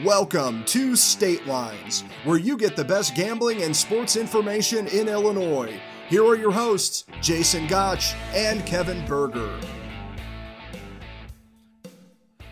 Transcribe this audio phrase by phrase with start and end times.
[0.00, 5.78] Welcome to State Lines, where you get the best gambling and sports information in Illinois.
[6.08, 9.54] Here are your hosts, Jason Gotch and Kevin Berger.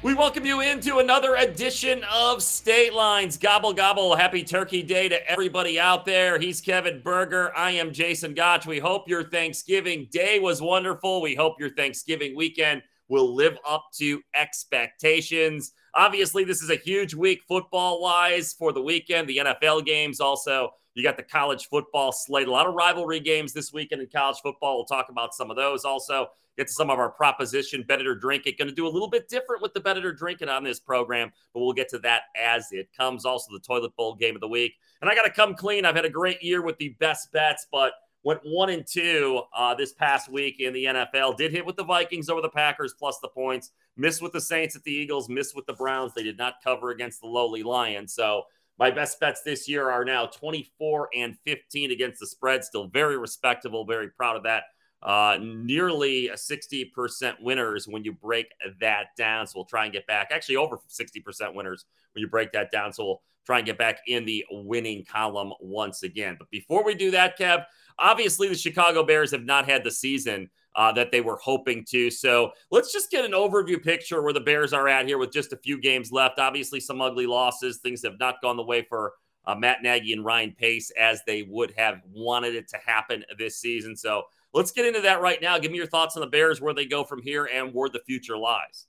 [0.03, 3.39] We welcome you into another edition of State Lines.
[3.39, 4.15] Gobble, gobble.
[4.15, 6.39] Happy Turkey Day to everybody out there.
[6.39, 7.57] He's Kevin Berger.
[7.57, 8.67] I am Jason Gotch.
[8.67, 11.23] We hope your Thanksgiving day was wonderful.
[11.23, 15.73] We hope your Thanksgiving weekend will live up to expectations.
[15.95, 19.29] Obviously, this is a huge week football wise for the weekend.
[19.29, 20.71] The NFL games also.
[20.95, 22.49] You got the college football slate.
[22.49, 24.77] A lot of rivalry games this weekend in college football.
[24.77, 25.85] We'll talk about some of those.
[25.85, 28.59] Also, get to some of our proposition, bet it or drink it.
[28.59, 30.65] Going to do a little bit different with the bet it or drink it on
[30.65, 33.25] this program, but we'll get to that as it comes.
[33.25, 34.75] Also, the toilet bowl game of the week.
[35.01, 35.85] And I got to come clean.
[35.85, 39.75] I've had a great year with the best bets, but went one and two uh,
[39.75, 41.37] this past week in the NFL.
[41.37, 43.71] Did hit with the Vikings over the Packers plus the points.
[43.97, 45.29] Missed with the Saints at the Eagles.
[45.29, 46.13] Missed with the Browns.
[46.15, 48.15] They did not cover against the lowly Lions.
[48.15, 48.45] So
[48.79, 52.65] my best bets this year are now 24 and 15 against the spread.
[52.65, 53.85] Still very respectable.
[53.85, 54.65] Very proud of that.
[55.03, 59.47] Uh, nearly 60% winners when you break that down.
[59.47, 60.29] So we'll try and get back.
[60.31, 62.93] Actually, over 60% winners when you break that down.
[62.93, 66.37] So we'll try and get back in the winning column once again.
[66.39, 67.65] But before we do that, Kev,
[67.99, 72.11] obviously the Chicago Bears have not had the season uh, that they were hoping to.
[72.11, 75.53] So let's just get an overview picture where the Bears are at here with just
[75.53, 76.39] a few games left.
[76.39, 77.79] Obviously, some ugly losses.
[77.79, 79.15] Things have not gone the way for
[79.47, 83.59] uh, Matt Nagy and Ryan Pace as they would have wanted it to happen this
[83.59, 83.97] season.
[83.97, 85.59] So let's get into that right now.
[85.59, 88.01] Give me your thoughts on the Bears, where they go from here, and where the
[88.01, 88.87] future lies.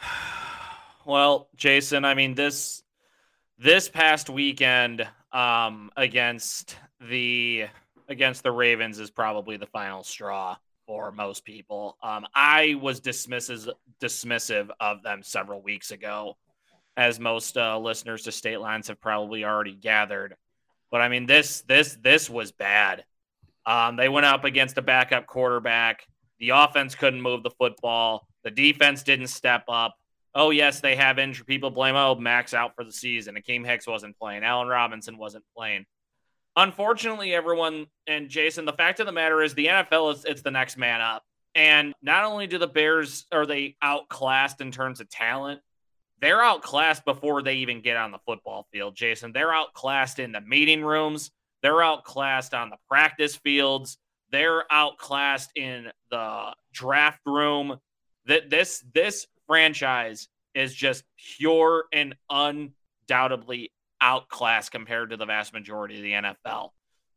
[1.06, 2.82] Well, Jason, I mean this
[3.58, 7.66] this past weekend um, against the
[8.14, 11.98] against the Ravens is probably the final straw for most people.
[12.00, 16.36] Um, I was dismissive of them several weeks ago,
[16.96, 20.36] as most uh, listeners to State Lines have probably already gathered.
[20.92, 23.04] But I mean, this this this was bad.
[23.66, 26.06] Um, they went up against a backup quarterback.
[26.38, 28.28] The offense couldn't move the football.
[28.44, 29.96] The defense didn't step up.
[30.36, 31.46] Oh yes, they have injured.
[31.46, 33.34] People blame oh Max out for the season.
[33.36, 34.44] Akiem Hicks wasn't playing.
[34.44, 35.84] Allen Robinson wasn't playing
[36.56, 40.50] unfortunately, everyone and Jason, the fact of the matter is the NFL is it's the
[40.50, 41.24] next man up.
[41.54, 45.60] And not only do the Bears are they outclassed in terms of talent,
[46.20, 49.32] they're outclassed before they even get on the football field, Jason.
[49.32, 51.30] They're outclassed in the meeting rooms,
[51.62, 53.98] they're outclassed on the practice fields,
[54.30, 57.78] they're outclassed in the draft room.
[58.26, 61.04] That this this franchise is just
[61.36, 63.70] pure and undoubtedly
[64.04, 66.68] outclassed compared to the vast majority of the NFL.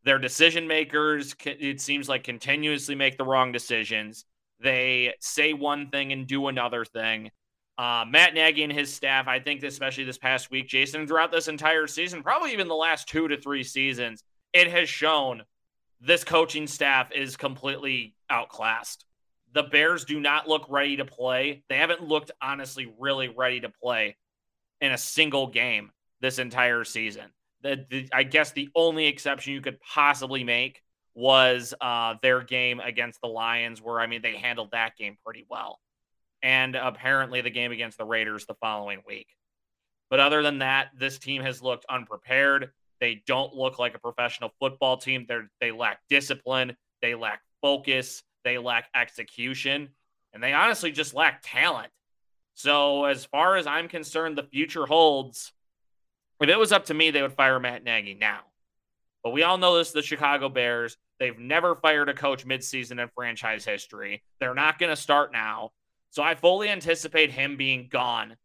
[0.05, 4.23] Their decision makers, it seems like, continuously make the wrong decisions.
[4.61, 7.29] They say one thing and do another thing.
[7.77, 11.49] Uh, Matt Nagy and his staff, I think, especially this past week, Jason, throughout this
[11.49, 15.43] entire season, probably even the last two to three seasons, it has shown
[15.99, 19.03] this coaching staff is completely outclassed.
[19.53, 21.63] The Bears do not look ready to play.
[21.69, 24.15] They haven't looked honestly really ready to play
[24.79, 25.91] in a single game
[26.21, 27.25] this entire season.
[27.61, 30.81] The, the, I guess the only exception you could possibly make
[31.15, 35.45] was uh, their game against the Lions, where I mean they handled that game pretty
[35.49, 35.79] well,
[36.43, 39.27] and apparently the game against the Raiders the following week.
[40.09, 42.71] But other than that, this team has looked unprepared.
[42.99, 45.25] They don't look like a professional football team.
[45.27, 46.77] They they lack discipline.
[47.01, 48.23] They lack focus.
[48.43, 49.89] They lack execution,
[50.33, 51.91] and they honestly just lack talent.
[52.53, 55.51] So, as far as I'm concerned, the future holds
[56.39, 58.41] if it was up to me, they would fire Matt Nagy now.
[59.23, 60.97] But we all know this the Chicago Bears.
[61.19, 64.23] They've never fired a coach midseason in franchise history.
[64.39, 65.71] They're not going to start now.
[66.11, 68.37] So I fully anticipate him being gone.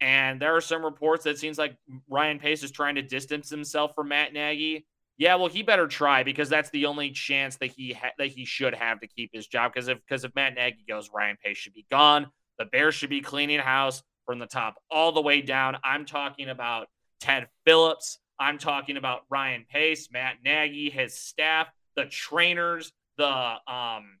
[0.00, 1.76] And there are some reports that seems like
[2.08, 4.86] Ryan Pace is trying to distance himself from Matt Nagy.
[5.18, 8.46] Yeah, well, he better try because that's the only chance that he ha- that he
[8.46, 9.72] should have to keep his job.
[9.72, 12.28] Because if because if Matt Nagy goes, Ryan Pace should be gone.
[12.58, 15.76] The Bears should be cleaning house from the top all the way down.
[15.84, 16.88] I'm talking about
[17.20, 18.18] Ted Phillips.
[18.38, 24.18] I'm talking about Ryan Pace, Matt Nagy, his staff, the trainers, the um,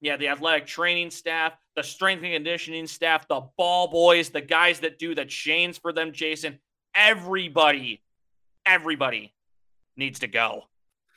[0.00, 4.80] yeah, the athletic training staff, the strength and conditioning staff, the ball boys, the guys
[4.80, 6.60] that do the chains for them, Jason.
[6.94, 8.02] Everybody,
[8.64, 9.34] everybody
[9.96, 10.64] needs to go.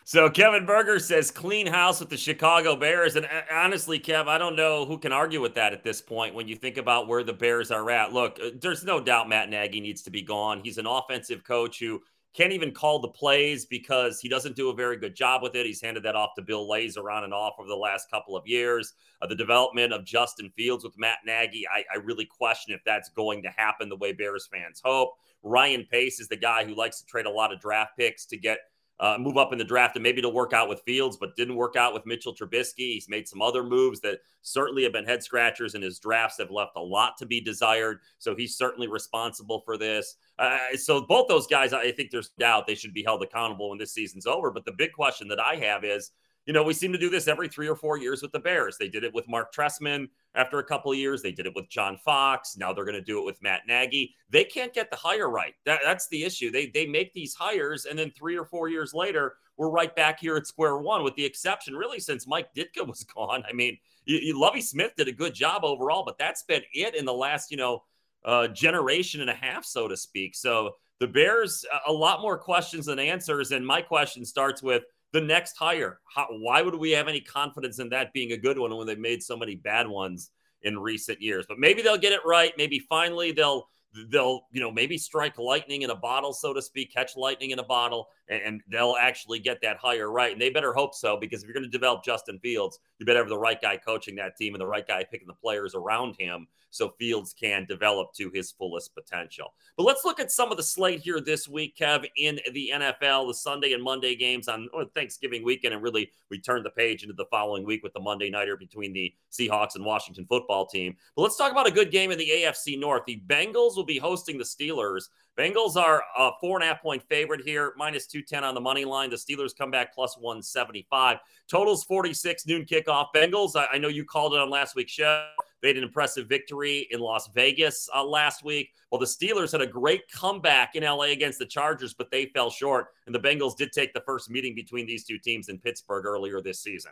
[0.04, 3.16] So Kevin Berger says clean house with the Chicago Bears.
[3.16, 6.34] And uh, honestly, Kev, I don't know who can argue with that at this point
[6.34, 8.12] when you think about where the Bears are at.
[8.12, 10.62] Look, uh, there's no doubt Matt Nagy needs to be gone.
[10.64, 12.02] He's an offensive coach who
[12.34, 15.66] can't even call the plays because he doesn't do a very good job with it.
[15.66, 18.48] He's handed that off to Bill Lazor on and off over the last couple of
[18.48, 18.94] years.
[19.22, 23.10] Uh, the development of Justin Fields with Matt Nagy, I, I really question if that's
[23.10, 25.14] going to happen the way Bears fans hope.
[25.44, 28.38] Ryan Pace is the guy who likes to trade a lot of draft picks to
[28.38, 28.60] get
[29.02, 31.56] uh, move up in the draft and maybe to work out with Fields, but didn't
[31.56, 32.94] work out with Mitchell Trubisky.
[32.94, 36.52] He's made some other moves that certainly have been head scratchers, and his drafts have
[36.52, 38.00] left a lot to be desired.
[38.20, 40.16] So he's certainly responsible for this.
[40.38, 43.80] Uh, so both those guys, I think there's doubt they should be held accountable when
[43.80, 44.52] this season's over.
[44.52, 46.12] But the big question that I have is,
[46.46, 48.78] you know, we seem to do this every three or four years with the Bears.
[48.78, 51.22] They did it with Mark Trestman after a couple of years.
[51.22, 52.58] They did it with John Fox.
[52.58, 54.16] Now they're going to do it with Matt Nagy.
[54.30, 55.54] They can't get the hire right.
[55.66, 56.52] That, that's the issue.
[56.52, 60.20] They they make these hires, and then three or four years later, we're right back
[60.20, 61.04] here at square one.
[61.04, 63.44] With the exception, really, since Mike Ditka was gone.
[63.48, 66.96] I mean, you, you, Lovie Smith did a good job overall, but that's been it
[66.96, 67.84] in the last you know
[68.26, 70.36] uh, generation and a half, so to speak.
[70.36, 75.22] So the Bears, a lot more questions than answers, and my question starts with the
[75.22, 76.00] next hire.
[76.14, 78.98] How, why would we have any confidence in that being a good one when they've
[78.98, 80.32] made so many bad ones
[80.64, 81.46] in recent years?
[81.48, 82.54] But maybe they'll get it right.
[82.58, 83.68] Maybe finally they'll
[84.10, 87.60] they'll you know maybe strike lightning in a bottle so to speak catch lightning in
[87.60, 91.42] a bottle and, they'll actually get that hire right and they better hope so because
[91.42, 94.38] if you're going to develop justin fields you better have the right guy coaching that
[94.38, 98.30] team and the right guy picking the players around him so fields can develop to
[98.34, 102.06] his fullest potential but let's look at some of the slate here this week kev
[102.18, 106.66] in the nfl the sunday and monday games on thanksgiving weekend and really we turned
[106.66, 110.26] the page into the following week with the monday nighter between the seahawks and washington
[110.28, 113.76] football team but let's talk about a good game in the afc north the bengals
[113.76, 115.10] will be hosting the Steelers.
[115.38, 118.84] Bengals are a four and a half point favorite here, minus 210 on the money
[118.84, 119.10] line.
[119.10, 121.20] The Steelers come back plus 175.
[121.50, 123.08] Totals 46, noon kickoff.
[123.16, 125.30] Bengals, I, I know you called it on last week's show.
[125.62, 128.72] They had an impressive victory in Las Vegas uh, last week.
[128.92, 132.50] Well, the Steelers had a great comeback in LA against the Chargers, but they fell
[132.50, 132.88] short.
[133.06, 136.42] And the Bengals did take the first meeting between these two teams in Pittsburgh earlier
[136.42, 136.92] this season.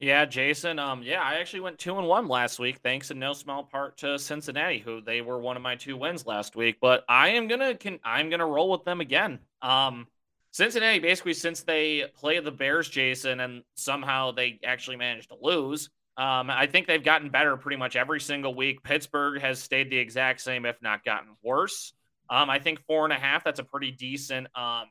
[0.00, 0.78] Yeah, Jason.
[0.78, 3.98] Um, yeah, I actually went two and one last week, thanks in no small part
[3.98, 6.76] to Cincinnati, who they were one of my two wins last week.
[6.80, 9.40] But I am gonna can I'm gonna roll with them again.
[9.60, 10.06] Um,
[10.52, 15.90] Cincinnati basically since they play the Bears, Jason, and somehow they actually managed to lose.
[16.16, 18.84] Um, I think they've gotten better pretty much every single week.
[18.84, 21.92] Pittsburgh has stayed the exact same, if not gotten worse.
[22.30, 23.42] Um, I think four and a half.
[23.42, 24.86] That's a pretty decent um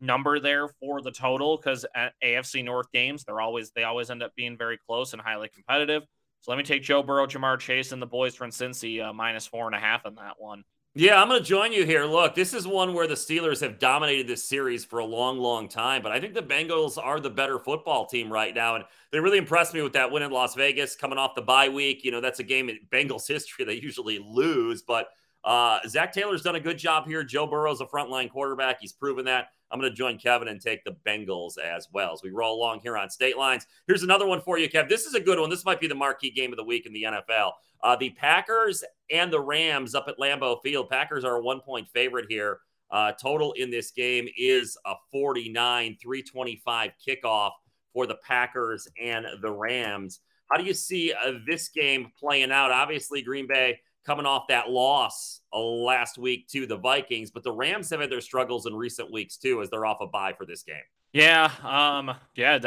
[0.00, 1.84] number there for the total because
[2.22, 6.02] AFC North games, they're always they always end up being very close and highly competitive.
[6.40, 9.46] So let me take Joe Burrow, Ja'Marr Chase, and the boys from Cincy uh, minus
[9.46, 10.64] four and a half in that one.
[10.94, 12.04] Yeah, I'm going to join you here.
[12.06, 15.68] Look, this is one where the Steelers have dominated this series for a long, long
[15.68, 18.74] time, but I think the Bengals are the better football team right now.
[18.74, 21.68] And they really impressed me with that win in Las Vegas coming off the bye
[21.68, 22.04] week.
[22.04, 25.08] You know, that's a game in Bengals history they usually lose, but
[25.44, 27.22] uh, Zac Taylor's done a good job here.
[27.22, 28.80] Joe Burrow's a frontline quarterback.
[28.80, 29.48] He's proven that.
[29.70, 32.80] I'm going to join Kevin and take the Bengals as well as we roll along
[32.80, 33.66] here on state lines.
[33.86, 34.88] Here's another one for you, Kev.
[34.88, 35.50] This is a good one.
[35.50, 37.52] This might be the marquee game of the week in the NFL.
[37.82, 40.88] Uh, the Packers and the Rams up at Lambeau Field.
[40.88, 42.60] Packers are a one point favorite here.
[42.90, 47.50] Uh, total in this game is a 49 325 kickoff
[47.92, 50.20] for the Packers and the Rams.
[50.50, 52.70] How do you see uh, this game playing out?
[52.70, 57.52] Obviously, Green Bay coming off that loss uh, last week to the Vikings, but the
[57.52, 60.46] Rams have had their struggles in recent weeks too, as they're off a bye for
[60.46, 60.76] this game.
[61.12, 62.58] Yeah, um, yeah,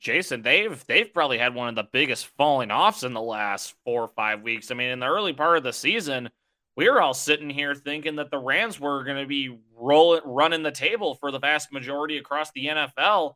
[0.00, 4.02] Jason, they've they've probably had one of the biggest falling offs in the last four
[4.02, 4.72] or five weeks.
[4.72, 6.30] I mean, in the early part of the season,
[6.76, 10.64] we were all sitting here thinking that the Rams were going to be rolling, running
[10.64, 13.34] the table for the vast majority across the NFL,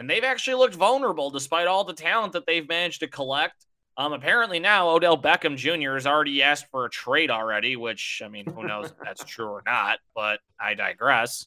[0.00, 3.66] and they've actually looked vulnerable despite all the talent that they've managed to collect.
[3.96, 5.94] Um, apparently now Odell Beckham Jr.
[5.94, 9.46] has already asked for a trade already, which I mean, who knows if that's true
[9.46, 11.46] or not, but I digress.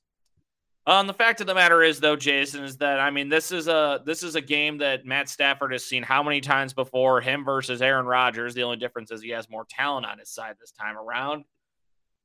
[0.86, 3.68] Um, the fact of the matter is, though, Jason, is that I mean, this is
[3.68, 7.20] a this is a game that Matt Stafford has seen how many times before?
[7.20, 8.54] Him versus Aaron Rodgers.
[8.54, 11.44] The only difference is he has more talent on his side this time around.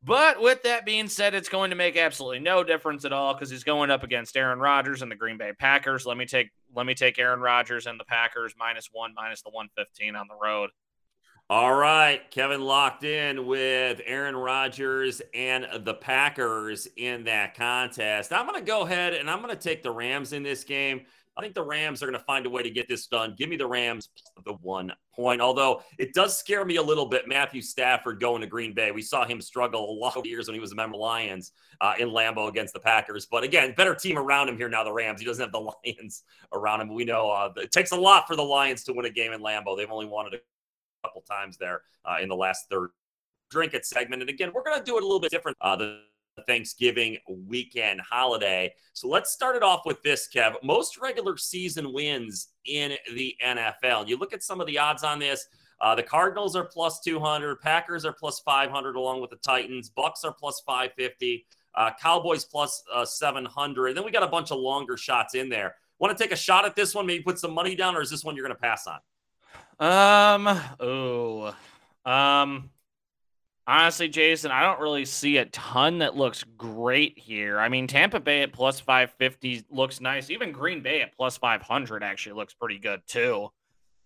[0.04, 3.50] But with that being said, it's going to make absolutely no difference at all because
[3.50, 6.04] he's going up against Aaron Rodgers and the Green Bay Packers.
[6.04, 9.50] Let me take let me take Aaron Rodgers and the Packers minus one, minus the
[9.50, 10.70] one fifteen on the road.
[11.50, 18.32] All right, Kevin locked in with Aaron Rodgers and the Packers in that contest.
[18.32, 21.02] I'm going to go ahead and I'm going to take the Rams in this game.
[21.36, 23.34] I think the Rams are going to find a way to get this done.
[23.38, 24.10] Give me the Rams
[24.44, 25.40] the one point.
[25.40, 28.90] Although it does scare me a little bit, Matthew Stafford going to Green Bay.
[28.90, 31.52] We saw him struggle a lot of years when he was a member of Lions
[31.80, 33.26] uh, in Lambeau against the Packers.
[33.26, 34.84] But again, better team around him here now.
[34.84, 35.20] The Rams.
[35.20, 36.92] He doesn't have the Lions around him.
[36.92, 39.40] We know uh, it takes a lot for the Lions to win a game in
[39.40, 39.76] Lambeau.
[39.76, 42.90] They've only won it a couple times there uh, in the last third
[43.50, 44.22] drink it segment.
[44.22, 45.56] And again, we're going to do it a little bit different.
[45.60, 46.00] Uh, the
[46.46, 48.74] Thanksgiving weekend holiday.
[48.92, 50.54] So let's start it off with this, Kev.
[50.62, 54.08] Most regular season wins in the NFL.
[54.08, 55.46] You look at some of the odds on this.
[55.80, 59.90] Uh, the Cardinals are plus 200, Packers are plus 500, along with the Titans.
[59.90, 63.96] Bucks are plus 550, uh, Cowboys plus, uh, 700.
[63.96, 65.74] Then we got a bunch of longer shots in there.
[65.98, 67.06] Want to take a shot at this one?
[67.06, 69.00] Maybe put some money down, or is this one you're going to pass on?
[69.80, 70.60] Um.
[70.78, 71.54] Oh.
[72.04, 72.70] Um.
[73.66, 77.60] Honestly, Jason, I don't really see a ton that looks great here.
[77.60, 80.30] I mean, Tampa Bay at plus 550 looks nice.
[80.30, 83.50] Even Green Bay at plus 500 actually looks pretty good too.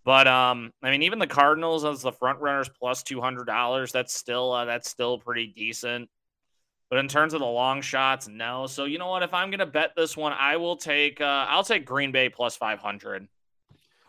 [0.06, 3.90] But um, I mean, even the Cardinals as the front runners plus two hundred dollars.
[3.90, 6.08] That's still uh, that's still pretty decent.
[6.88, 8.68] But in terms of the long shots, no.
[8.68, 9.24] So you know what?
[9.24, 12.56] If I'm gonna bet this one, I will take uh, I'll take Green Bay plus
[12.56, 13.26] five hundred.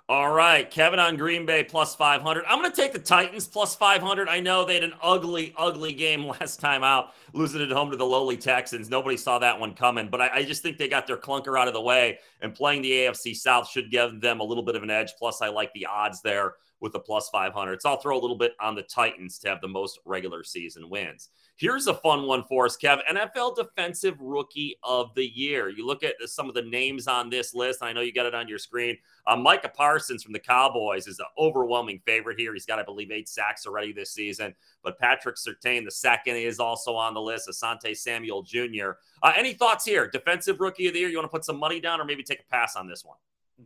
[0.09, 2.45] All right, Kevin on Green Bay plus 500.
[2.47, 4.29] I'm going to take the Titans plus 500.
[4.29, 7.97] I know they had an ugly, ugly game last time out, losing at home to
[7.97, 8.89] the lowly Texans.
[8.89, 11.67] Nobody saw that one coming, but I, I, just think they got their clunker out
[11.67, 14.83] of the way, and playing the AFC South should give them a little bit of
[14.83, 15.11] an edge.
[15.19, 17.81] Plus, I like the odds there with the plus 500.
[17.81, 20.89] So I'll throw a little bit on the Titans to have the most regular season
[20.89, 21.29] wins.
[21.55, 22.99] Here's a fun one for us, Kev.
[23.09, 25.69] NFL Defensive Rookie of the Year.
[25.69, 27.81] You look at some of the names on this list.
[27.81, 28.95] I know you got it on your screen.
[29.25, 32.53] Uh, Micah Parsons from the Cowboys is an overwhelming favorite here.
[32.53, 34.53] He's got, I believe, eight sacks already this season.
[34.83, 37.49] But Patrick Surtain, the second, is also on the list.
[37.49, 38.91] Asante Samuel Jr.
[39.23, 40.07] Uh, any thoughts here?
[40.07, 41.09] Defensive Rookie of the Year.
[41.09, 43.17] You want to put some money down or maybe take a pass on this one?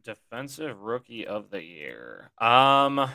[0.04, 2.32] Defensive Rookie of the Year.
[2.38, 3.10] Um.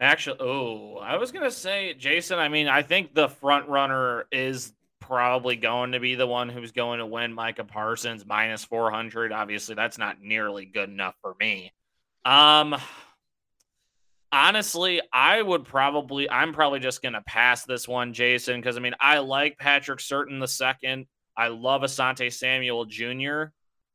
[0.00, 2.38] Actually, oh, I was gonna say, Jason.
[2.38, 6.72] I mean, I think the front runner is probably going to be the one who's
[6.72, 7.32] going to win.
[7.32, 9.32] Micah Parsons minus four hundred.
[9.32, 11.72] Obviously, that's not nearly good enough for me.
[12.24, 12.74] Um,
[14.32, 18.94] honestly, I would probably, I'm probably just gonna pass this one, Jason, because I mean,
[18.98, 21.06] I like Patrick Surtain the second.
[21.36, 23.44] I love Asante Samuel Jr.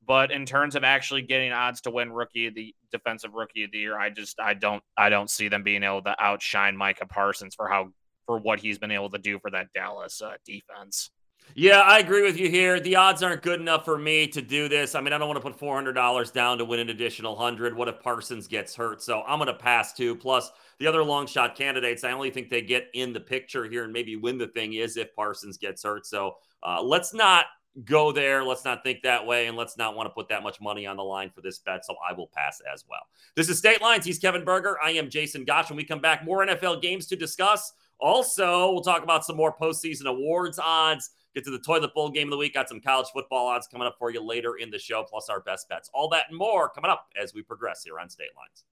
[0.09, 3.77] But in terms of actually getting odds to win rookie the defensive rookie of the
[3.77, 7.53] year, I just I don't I don't see them being able to outshine Micah Parsons
[7.53, 7.89] for how
[8.25, 11.11] for what he's been able to do for that Dallas uh, defense.
[11.53, 12.79] Yeah, I agree with you here.
[12.79, 14.95] The odds aren't good enough for me to do this.
[14.95, 17.35] I mean, I don't want to put four hundred dollars down to win an additional
[17.35, 17.77] hundred.
[17.77, 19.03] What if Parsons gets hurt?
[19.03, 20.15] So I'm going to pass too.
[20.15, 20.49] Plus,
[20.79, 23.93] the other long shot candidates, I only think they get in the picture here and
[23.93, 26.07] maybe win the thing is if Parsons gets hurt.
[26.07, 27.45] So uh, let's not
[27.85, 28.43] go there.
[28.43, 30.97] Let's not think that way, and let's not want to put that much money on
[30.97, 31.85] the line for this bet.
[31.85, 33.01] So I will pass as well.
[33.35, 34.05] This is State Lines.
[34.05, 34.77] He's Kevin Berger.
[34.83, 35.69] I am Jason Gotch.
[35.69, 37.73] When we come back, more NFL games to discuss.
[37.99, 41.11] Also, we'll talk about some more postseason awards odds.
[41.35, 42.53] Get to the toilet bowl game of the week.
[42.55, 45.41] Got some college football odds coming up for you later in the show, plus our
[45.41, 45.89] best bets.
[45.93, 48.63] All that and more coming up as we progress here on State Lines.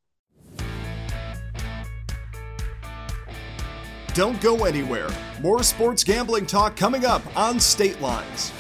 [4.14, 5.10] Don't go anywhere.
[5.44, 8.52] More sports gambling talk coming up on State Lines.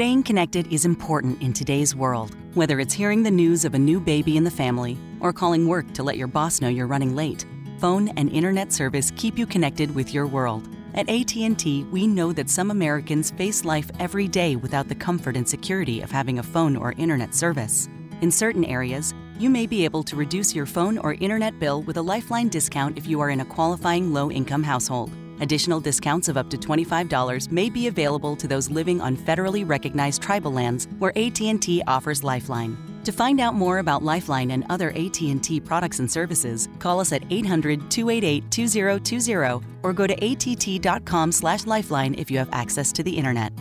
[0.00, 4.00] Staying connected is important in today's world, whether it's hearing the news of a new
[4.00, 7.44] baby in the family or calling work to let your boss know you're running late.
[7.80, 10.66] Phone and internet service keep you connected with your world.
[10.94, 15.46] At AT&T, we know that some Americans face life every day without the comfort and
[15.46, 17.90] security of having a phone or internet service.
[18.22, 21.98] In certain areas, you may be able to reduce your phone or internet bill with
[21.98, 25.12] a Lifeline discount if you are in a qualifying low-income household.
[25.40, 30.22] Additional discounts of up to $25 may be available to those living on federally recognized
[30.22, 32.76] tribal lands where AT&T offers Lifeline.
[33.04, 37.26] To find out more about Lifeline and other AT&T products and services, call us at
[37.30, 43.52] 800-288-2020 or go to att.com/lifeline if you have access to the internet.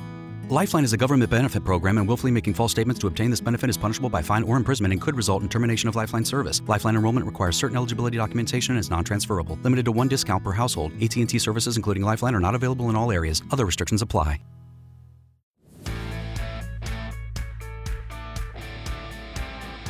[0.52, 3.70] Lifeline is a government benefit program, and willfully making false statements to obtain this benefit
[3.70, 6.60] is punishable by fine or imprisonment and could result in termination of Lifeline service.
[6.66, 9.60] Lifeline enrollment requires certain eligibility documentation and is non-transferable.
[9.62, 10.92] Limited to one discount per household.
[11.04, 13.44] AT&T services, including Lifeline, are not available in all areas.
[13.52, 14.42] Other restrictions apply.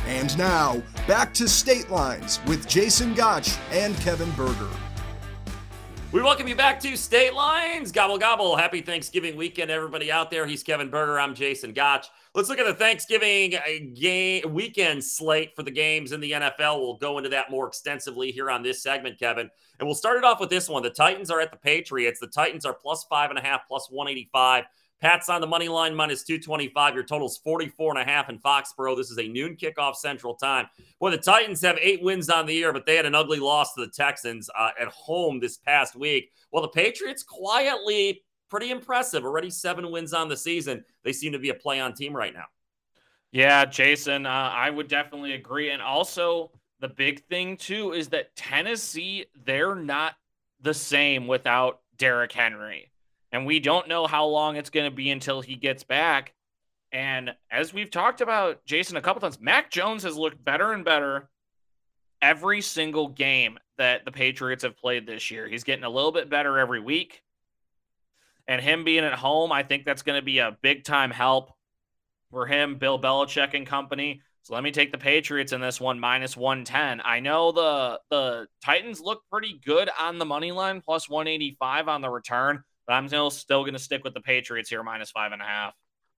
[0.04, 4.68] And now, back to State Lines with Jason Gotch and Kevin Berger.
[6.12, 7.92] We welcome you back to State Lines.
[7.92, 8.56] Gobble, gobble.
[8.56, 10.44] Happy Thanksgiving weekend, everybody out there.
[10.44, 11.20] He's Kevin Berger.
[11.20, 12.08] I'm Jason Gotch.
[12.34, 13.60] Let's look at the Thanksgiving uh,
[13.94, 16.80] game weekend slate for the games in the NFL.
[16.80, 19.48] We'll go into that more extensively here on this segment, Kevin.
[19.78, 20.82] And we'll start it off with this one.
[20.82, 22.18] The Titans are at the Patriots.
[22.18, 24.64] The Titans are plus five and a half, plus 185.
[25.00, 26.94] Pats on the money line minus 225.
[26.94, 28.96] Your total's 44 and a half in Foxborough.
[28.96, 30.66] This is a noon kickoff central time.
[30.98, 33.74] Boy, the Titans have eight wins on the year, but they had an ugly loss
[33.74, 36.30] to the Texans uh, at home this past week.
[36.52, 39.24] Well, the Patriots quietly pretty impressive.
[39.24, 40.84] Already seven wins on the season.
[41.02, 42.46] They seem to be a play on team right now.
[43.32, 45.70] Yeah, Jason, uh, I would definitely agree.
[45.70, 50.14] And also, the big thing too is that Tennessee, they're not
[50.60, 52.89] the same without Derrick Henry.
[53.32, 56.34] And we don't know how long it's going to be until he gets back.
[56.92, 60.84] And as we've talked about, Jason, a couple times, Mac Jones has looked better and
[60.84, 61.28] better
[62.20, 65.46] every single game that the Patriots have played this year.
[65.46, 67.22] He's getting a little bit better every week.
[68.48, 71.52] And him being at home, I think that's going to be a big time help
[72.30, 74.22] for him, Bill Belichick and company.
[74.42, 77.02] So let me take the Patriots in this one minus 110.
[77.04, 82.00] I know the the Titans look pretty good on the money line, plus 185 on
[82.00, 85.30] the return, but I'm still still going to stick with the Patriots here, minus five
[85.30, 85.74] and a half.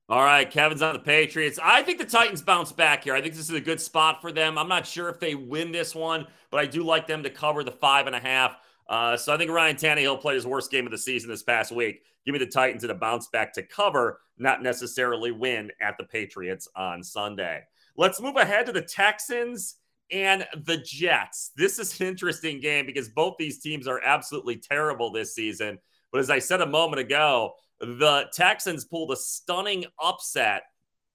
[0.08, 1.58] All right, Kevin's on the Patriots.
[1.62, 3.14] I think the Titans bounce back here.
[3.14, 4.56] I think this is a good spot for them.
[4.56, 7.62] I'm not sure if they win this one, but I do like them to cover
[7.62, 8.56] the five and a half.
[8.88, 11.72] Uh, so I think Ryan Tannehill played his worst game of the season this past
[11.72, 12.04] week.
[12.24, 16.04] Give me the Titans in a bounce back to cover, not necessarily win at the
[16.04, 17.64] Patriots on Sunday.
[17.98, 19.74] Let's move ahead to the Texans
[20.10, 21.52] and the Jets.
[21.54, 25.78] This is an interesting game because both these teams are absolutely terrible this season.
[26.12, 30.64] But as I said a moment ago, the Texans pulled a stunning upset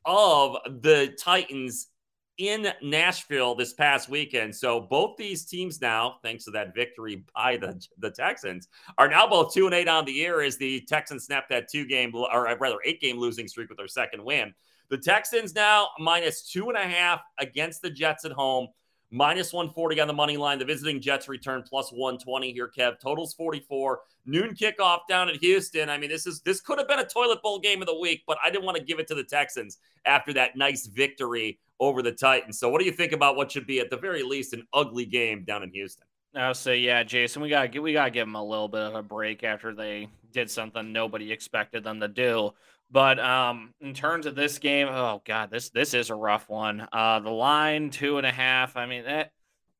[0.03, 1.87] of the Titans
[2.37, 4.55] in Nashville this past weekend.
[4.55, 9.27] So both these teams now, thanks to that victory by the, the Texans, are now
[9.27, 12.57] both two and eight on the year as the Texans snapped that two game or
[12.59, 14.53] rather eight game losing streak with their second win.
[14.89, 18.67] The Texans now minus two and a half against the Jets at home
[19.11, 20.59] minus 140 on the money line.
[20.59, 22.99] The visiting Jets return plus 120 here, Kev.
[22.99, 23.99] Totals 44.
[24.25, 25.89] Noon kickoff down at Houston.
[25.89, 28.23] I mean, this is this could have been a toilet bowl game of the week,
[28.27, 32.01] but I didn't want to give it to the Texans after that nice victory over
[32.01, 32.59] the Titans.
[32.59, 35.05] So what do you think about what should be at the very least an ugly
[35.05, 36.05] game down in Houston?
[36.35, 38.95] I'll say, yeah, Jason, we got we got to give them a little bit of
[38.95, 42.53] a break after they did something nobody expected them to do.
[42.89, 46.88] But um, in terms of this game, oh god, this this is a rough one.
[46.91, 48.77] Uh, the line two and a half.
[48.77, 49.32] I mean, that,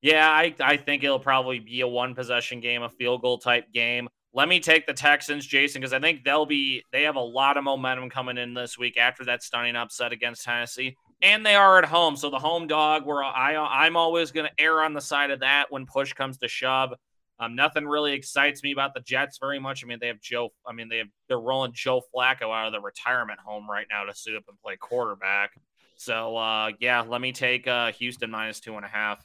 [0.02, 3.72] yeah, I I think it'll probably be a one possession game, a field goal type
[3.74, 4.10] game.
[4.34, 7.56] Let me take the Texans, Jason, because I think they'll be they have a lot
[7.56, 11.80] of momentum coming in this week after that stunning upset against Tennessee, and they are
[11.80, 12.18] at home.
[12.18, 15.40] So the home dog, where I I'm always going to err on the side of
[15.40, 16.94] that when push comes to shove.
[17.40, 19.84] Um, nothing really excites me about the Jets very much.
[19.84, 20.50] I mean, they have Joe.
[20.66, 24.06] I mean, they have they're rolling Joe Flacco out of the retirement home right now
[24.06, 25.52] to suit up and play quarterback.
[25.98, 29.24] So uh, yeah, let me take uh, Houston minus two and a half.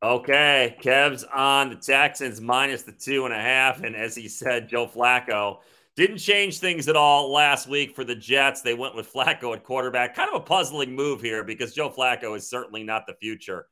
[0.00, 4.68] Okay, Kev's on the Texans minus the two and a half, and as he said,
[4.68, 5.58] Joe Flacco
[5.96, 8.62] didn't change things at all last week for the Jets.
[8.62, 10.14] They went with Flacco at quarterback.
[10.14, 13.66] Kind of a puzzling move here because Joe Flacco is certainly not the future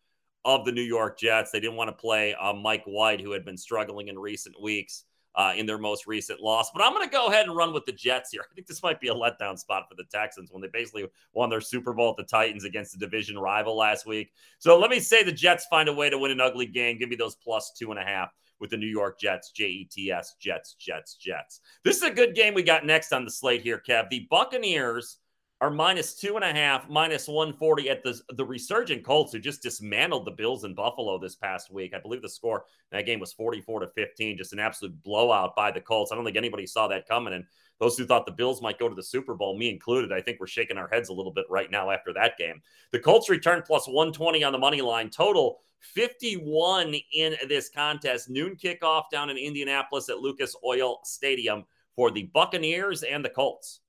[0.47, 1.51] of the New York Jets.
[1.51, 5.05] They didn't want to play uh, Mike White, who had been struggling in recent weeks
[5.35, 6.71] uh, in their most recent loss.
[6.73, 8.43] But I'm going to go ahead and run with the Jets here.
[8.51, 11.51] I think this might be a letdown spot for the Texans when they basically won
[11.51, 14.33] their Super Bowl at the Titans against the division rival last week.
[14.61, 16.97] So let me say the Jets find a way to win an ugly game.
[16.97, 18.31] Give me those plus two and a half
[18.61, 21.61] with the New York Jets, J E T S, Jets, Jets, Jets.
[21.85, 24.09] This is a good game we got next on the slate here, Kev.
[24.09, 25.19] The Buccaneers
[25.63, 29.63] are minus two and a half, minus 140 at the, the resurgent Colts, who just
[29.63, 31.95] dismantled the Bills in Buffalo this past week.
[31.95, 35.71] I believe the score that game was 44 to 15, just an absolute blowout by
[35.71, 36.13] the Colts.
[36.13, 37.33] I don't think anybody saw that coming.
[37.33, 37.45] And
[37.81, 40.41] those who thought the Bills might go to the Super Bowl, me included, I think
[40.41, 42.61] we're shaking our heads a little bit right now after that game.
[42.93, 48.29] The Colts return plus 120 on the money line, total 51 in this contest.
[48.29, 51.65] Noon kickoff down in Indianapolis at Lucas Oil Stadium
[51.95, 53.81] for the Buccaneers and the Colts.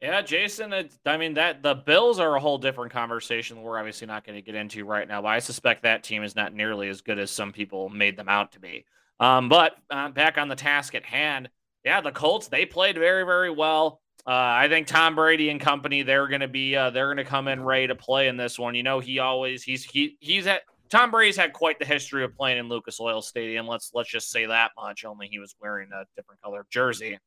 [0.00, 0.72] Yeah, Jason.
[1.04, 3.60] I mean that the Bills are a whole different conversation.
[3.62, 6.34] We're obviously not going to get into right now, but I suspect that team is
[6.34, 8.86] not nearly as good as some people made them out to be.
[9.18, 11.50] Um, but uh, back on the task at hand,
[11.84, 14.00] yeah, the Colts they played very very well.
[14.26, 17.24] Uh, I think Tom Brady and company they're going to be uh, they're going to
[17.24, 18.74] come in ready to play in this one.
[18.74, 22.34] You know, he always he's he he's at Tom Brady's had quite the history of
[22.34, 23.66] playing in Lucas Oil Stadium.
[23.66, 25.04] Let's let's just say that much.
[25.04, 27.18] Only he was wearing a different color of jersey.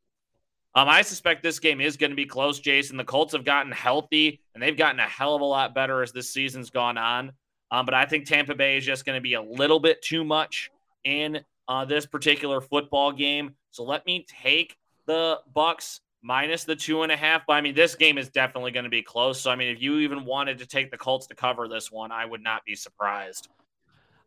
[0.76, 2.98] Um, I suspect this game is going to be close, Jason.
[2.98, 6.12] The Colts have gotten healthy and they've gotten a hell of a lot better as
[6.12, 7.32] this season's gone on.
[7.70, 10.24] Um, but I think Tampa Bay is just going to be a little bit too
[10.24, 10.72] much
[11.04, 13.56] in uh, this particular football game.
[13.72, 17.44] So let me take the Bucks minus the two and a half.
[17.46, 19.42] But I mean, this game is definitely going to be close.
[19.42, 22.12] So I mean, if you even wanted to take the Colts to cover this one,
[22.12, 23.50] I would not be surprised.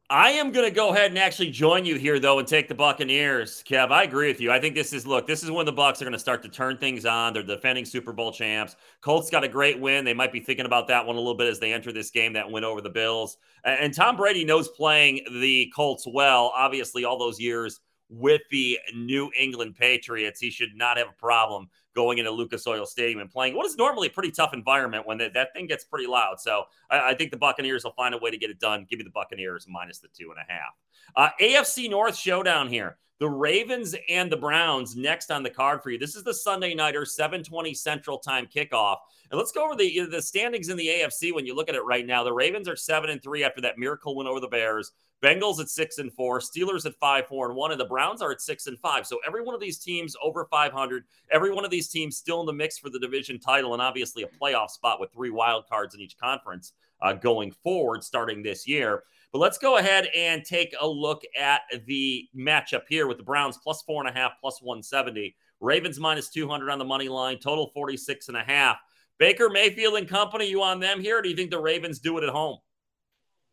[0.09, 2.77] I am going to go ahead and actually join you here, though, and take the
[2.77, 3.65] Buccaneers.
[3.69, 4.53] Kev, I agree with you.
[4.53, 5.27] I think this is look.
[5.27, 7.33] This is when the Bucks are going to start to turn things on.
[7.33, 8.77] They're defending Super Bowl champs.
[9.01, 10.05] Colts got a great win.
[10.05, 12.33] They might be thinking about that one a little bit as they enter this game.
[12.35, 16.53] That win over the Bills, and Tom Brady knows playing the Colts well.
[16.55, 21.69] Obviously, all those years with the New England Patriots, he should not have a problem
[21.97, 25.19] going into Lucas Oil Stadium and playing what is normally a pretty tough environment when
[25.19, 26.39] that, that thing gets pretty loud.
[26.39, 28.87] So I, I, think the Buccaneers will find a way to get it done.
[28.89, 30.75] Give me the Buccaneers minus the two and a half.
[31.17, 32.99] Uh, AFC North showdown here.
[33.19, 35.99] The Ravens and the Browns next on the card for you.
[35.99, 38.99] This is the Sunday nighter, 7:20 Central Time kickoff.
[39.31, 41.85] And let's go over the the standings in the AFC when you look at it
[41.85, 42.23] right now.
[42.23, 44.93] The Ravens are 7 and 3 after that miracle win over the Bears.
[45.23, 48.31] Bengals at 6 and 4, Steelers at 5 4 and 1 and the Browns are
[48.31, 49.07] at 6 and 5.
[49.07, 52.47] So every one of these teams over 500, every one of these teams still in
[52.47, 55.95] the mix for the division title and obviously a playoff spot with three wild cards
[55.95, 59.05] in each conference uh, going forward starting this year.
[59.33, 63.59] But let's go ahead and take a look at the matchup here with the Browns
[63.59, 65.35] plus four and a half, plus 170.
[65.61, 68.79] Ravens minus 200 on the money line, total 46 and a half.
[69.19, 71.23] Baker Mayfield and company, you on them here?
[71.23, 72.59] do you think the Ravens do it at home?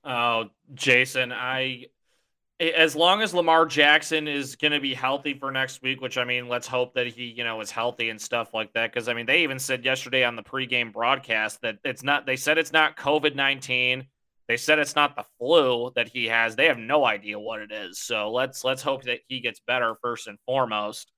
[0.04, 1.86] Oh, Jason, I
[2.60, 6.24] as long as Lamar Jackson is going to be healthy for next week, which I
[6.24, 8.92] mean, let's hope that he, you know, is healthy and stuff like that.
[8.92, 12.26] Because I mean, they even said yesterday on the pregame broadcast that it's not.
[12.26, 14.08] They said it's not COVID nineteen.
[14.48, 16.56] They said it's not the flu that he has.
[16.56, 18.00] They have no idea what it is.
[18.00, 21.12] So let's let's hope that he gets better first and foremost.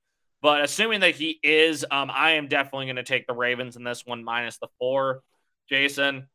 [0.46, 3.84] But assuming that he is, um, I am definitely going to take the Ravens in
[3.84, 5.24] this one minus the four.
[5.68, 6.28] Jason,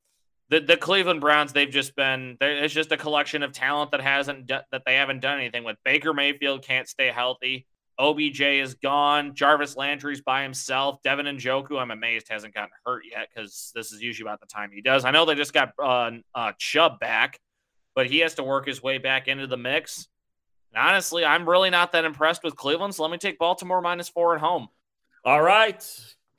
[0.49, 4.49] the the Cleveland Browns, they've just been it's just a collection of talent that hasn't
[4.49, 5.77] that they haven't done anything with.
[5.85, 7.69] Baker Mayfield can't stay healthy.
[8.01, 9.37] OBJ is gone.
[9.37, 10.99] Jarvis Landry's by himself.
[11.05, 14.73] David Njoku, I'm amazed hasn't gotten hurt yet because this is usually about the time
[14.75, 15.05] he does.
[15.05, 17.39] I know they just got uh, uh, Chubb back,
[17.95, 20.09] but he has to work his way back into the mix.
[20.73, 24.09] And honestly, I'm really not that impressed with Cleveland, so let me take Baltimore minus
[24.09, 24.69] four at home.
[25.25, 25.85] All right.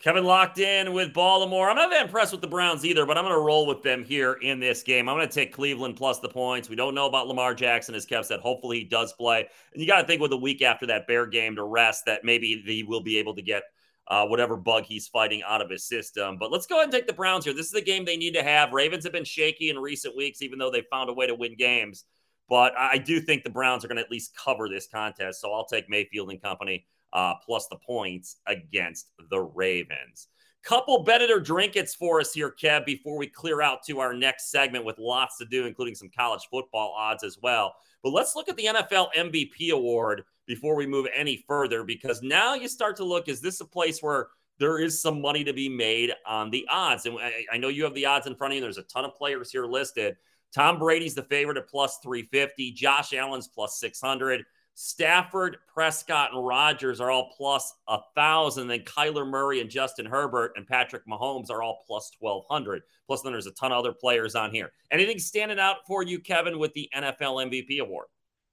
[0.02, 1.70] Kevin locked in with Baltimore.
[1.70, 4.04] I'm not that impressed with the Browns either, but I'm going to roll with them
[4.04, 5.08] here in this game.
[5.08, 6.70] I'm going to take Cleveland plus the points.
[6.70, 8.40] We don't know about Lamar Jackson, as Kev said.
[8.40, 9.48] Hopefully he does play.
[9.74, 12.26] And you got to think with a week after that Bear game to rest that
[12.26, 13.62] maybe he will be able to get
[14.08, 16.38] uh, whatever bug he's fighting out of his system.
[16.40, 17.54] But let's go ahead and take the Browns here.
[17.54, 18.74] This is a game they need to have.
[18.74, 21.56] Ravens have been shaky in recent weeks, even though they found a way to win
[21.56, 22.06] games.
[22.52, 25.40] But I do think the Browns are going to at least cover this contest.
[25.40, 30.28] So I'll take Mayfield and company uh, plus the points against the Ravens.
[30.62, 34.02] Couple bet it or drink it's for us here, Kev, before we clear out to
[34.02, 37.74] our next segment with lots to do, including some college football odds as well.
[38.04, 42.54] But let's look at the NFL MVP award before we move any further, because now
[42.54, 44.28] you start to look is this a place where
[44.60, 47.06] there is some money to be made on the odds?
[47.06, 48.62] And I, I know you have the odds in front of you.
[48.62, 50.18] There's a ton of players here listed.
[50.54, 54.44] Tom Brady's the favorite at plus 350, Josh Allen's plus 600.
[54.74, 58.68] Stafford, Prescott, and Rodgers are all plus a thousand.
[58.68, 62.82] Then Kyler Murray and Justin Herbert and Patrick Mahomes are all plus twelve hundred.
[63.06, 64.72] Plus, then there's a ton of other players on here.
[64.90, 68.08] Anything standing out for you, Kevin, with the NFL MVP award?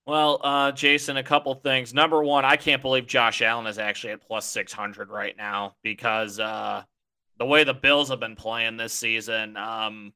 [0.06, 1.94] Well, uh, Jason, a couple things.
[1.94, 5.76] Number one, I can't believe Josh Allen is actually at plus six hundred right now
[5.82, 6.82] because uh,
[7.38, 10.12] the way the Bills have been playing this season, um,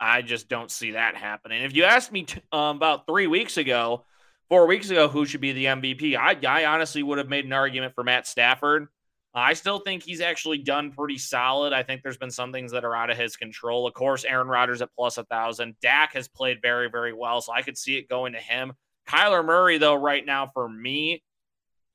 [0.00, 1.62] I just don't see that happening.
[1.62, 4.04] If you asked me t- um, about three weeks ago
[4.48, 6.16] four weeks ago who should be the MVP.
[6.16, 8.88] I, I honestly would have made an argument for Matt Stafford.
[9.34, 11.72] I still think he's actually done pretty solid.
[11.72, 13.84] I think there's been some things that are out of his control.
[13.86, 15.74] Of course, Aaron Rodgers at plus a thousand.
[15.82, 18.74] Dak has played very, very well, so I could see it going to him.
[19.08, 21.24] Kyler Murray, though, right now for me,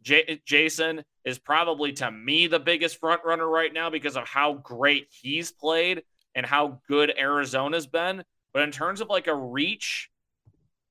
[0.02, 4.56] J- Jason is probably to me the biggest front runner right now because of how
[4.56, 6.04] great he's played
[6.40, 8.24] and how good Arizona's been.
[8.52, 10.10] But in terms of like a reach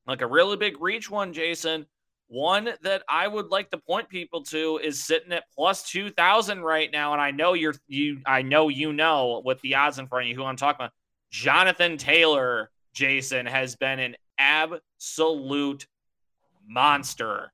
[0.08, 1.87] like a really big reach one, Jason.
[2.28, 6.90] One that I would like to point people to is sitting at plus 2000 right
[6.90, 7.12] now.
[7.12, 10.28] And I know you're, you, I know you know with the odds in front of
[10.30, 10.92] you who I'm talking about.
[11.30, 15.87] Jonathan Taylor, Jason, has been an absolute
[16.66, 17.52] monster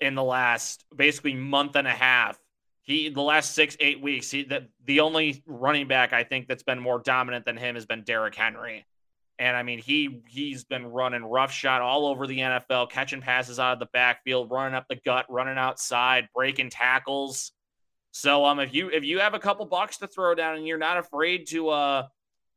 [0.00, 2.38] in the last basically month and a half.
[2.90, 4.30] He the last six eight weeks.
[4.30, 7.86] He the, the only running back I think that's been more dominant than him has
[7.86, 8.84] been Derrick Henry.
[9.38, 13.58] And I mean, he he's been running rough shot all over the NFL, catching passes
[13.58, 17.52] out of the backfield, running up the gut, running outside, breaking tackles.
[18.10, 20.76] So um, if you if you have a couple bucks to throw down and you're
[20.76, 22.06] not afraid to uh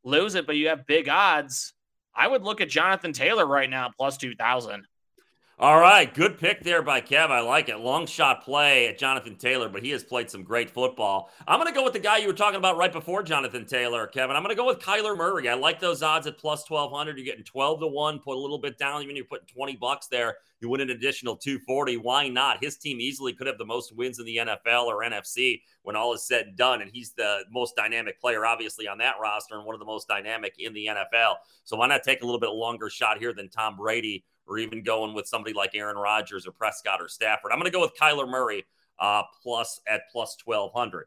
[0.04, 1.74] lose it, but you have big odds,
[2.16, 4.88] I would look at Jonathan Taylor right now plus two thousand.
[5.60, 7.30] All right, good pick there by Kev.
[7.30, 7.78] I like it.
[7.78, 11.30] Long shot play at Jonathan Taylor, but he has played some great football.
[11.48, 14.08] I'm going to go with the guy you were talking about right before Jonathan Taylor,
[14.08, 14.36] Kevin.
[14.36, 15.48] I'm going to go with Kyler Murray.
[15.48, 17.20] I like those odds at plus 1200.
[17.20, 20.08] You're getting 12 to 1, put a little bit down, even you're putting 20 bucks
[20.08, 21.98] there, you win an additional 240.
[21.98, 22.64] Why not?
[22.64, 26.14] His team easily could have the most wins in the NFL or NFC when all
[26.14, 26.82] is said and done.
[26.82, 30.08] And he's the most dynamic player, obviously, on that roster and one of the most
[30.08, 31.36] dynamic in the NFL.
[31.64, 34.26] So why not take a little bit longer shot here than Tom Brady?
[34.48, 37.52] Or even going with somebody like Aaron Rodgers or Prescott or Stafford.
[37.52, 38.66] I'm going to go with Kyler Murray
[39.00, 41.06] uh, plus at plus 1200.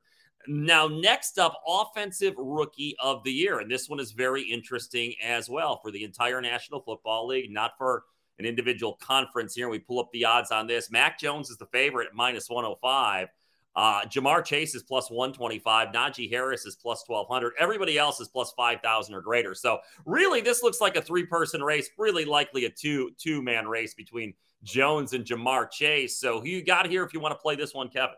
[0.48, 3.58] Now, next up, offensive rookie of the year.
[3.58, 7.72] And this one is very interesting as well for the entire National Football League, not
[7.76, 8.04] for
[8.38, 9.68] an individual conference here.
[9.68, 10.90] We pull up the odds on this.
[10.90, 13.28] Mac Jones is the favorite at minus 105.
[13.76, 15.88] Uh, Ja'Marr Chase is plus 125.
[15.88, 17.52] Najee Harris is plus 1200.
[17.58, 19.54] Everybody else is plus 5,000 or greater.
[19.54, 21.90] So really, this looks like a three-person race.
[21.98, 26.18] Really likely a two two-man race between Jones and Ja'Marr Chase.
[26.18, 28.16] So who you got here if you want to play this one, Kevin?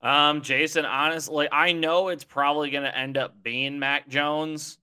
[0.00, 4.78] Um, Jason, honestly, I know it's probably going to end up being Mac Jones.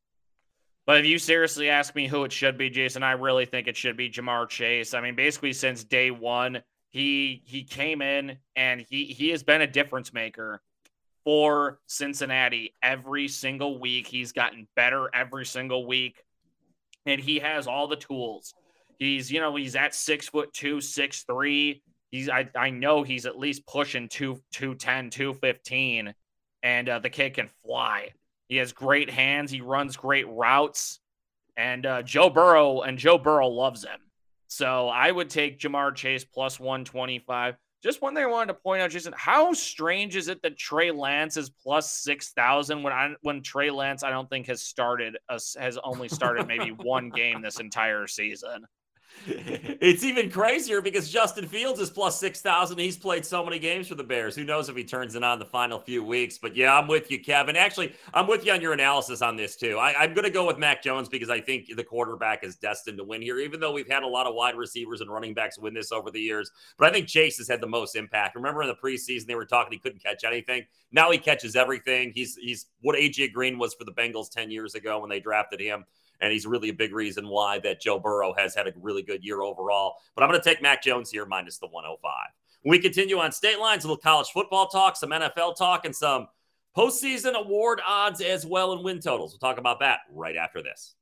[0.86, 3.76] But if you seriously ask me who it should be, Jason, I really think it
[3.76, 4.94] should be Ja'Marr Chase.
[4.94, 6.62] I mean, basically since day one,
[6.98, 10.62] he he came in and he he has been a difference maker
[11.24, 14.08] for Cincinnati every single week.
[14.08, 16.24] He's gotten better every single week,
[17.06, 18.54] and he has all the tools.
[18.98, 21.84] He's you know he's at six foot two, six three.
[22.10, 26.16] He's I I know he's at least pushing two two ten, two fifteen,
[26.64, 28.10] and uh, the kid can fly.
[28.48, 29.52] He has great hands.
[29.52, 31.00] He runs great routes.
[31.58, 34.00] And uh, Joe Burrow and Joe Burrow loves him.
[34.48, 37.58] So I would take Ja'Marr Chase plus 125.
[37.84, 40.90] Just one thing I wanted to point out, Jason, how strange is it that Trey
[40.90, 45.40] Lance is plus 6,000 when I, when Trey Lance, I don't think has started, a,
[45.60, 48.66] has only started maybe one game this entire season
[49.28, 52.78] it's even crazier because Justin Fields is plus 6,000.
[52.78, 54.36] He's played so many games for the Bears.
[54.36, 56.38] Who knows if he turns it on the final few weeks?
[56.38, 57.56] But yeah, I'm with you, Kevin.
[57.56, 59.78] Actually, I'm with you on your analysis on this too.
[59.78, 62.98] I, am going to go with Mac Jones because I think the quarterback is destined
[63.00, 65.58] to win here, even though we've had a lot of wide receivers and running backs
[65.58, 66.52] win this over the years.
[66.78, 68.36] But I think Chase has had the most impact.
[68.36, 70.64] Remember in the preseason, they were talking he couldn't catch anything.
[70.92, 72.12] Now he catches everything.
[72.14, 75.60] He's, he's what AJ Green was for the Bengals 10 years ago when they drafted
[75.60, 75.86] him
[76.22, 79.24] and he's really a big reason why that Joe Burrow has had a really good
[79.24, 79.96] year overall.
[80.16, 82.12] But I'm going to take Mac Jones here minus the 105.
[82.64, 85.96] When we continue on state lines, a little college football talk, some NFL talk, and
[85.96, 86.28] some
[86.76, 89.32] postseason award odds as well and win totals.
[89.34, 90.96] We'll talk about that right after this.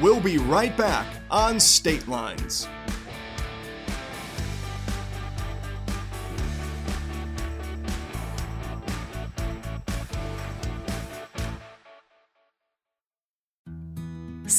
[0.00, 2.66] We'll be right back on State Lines.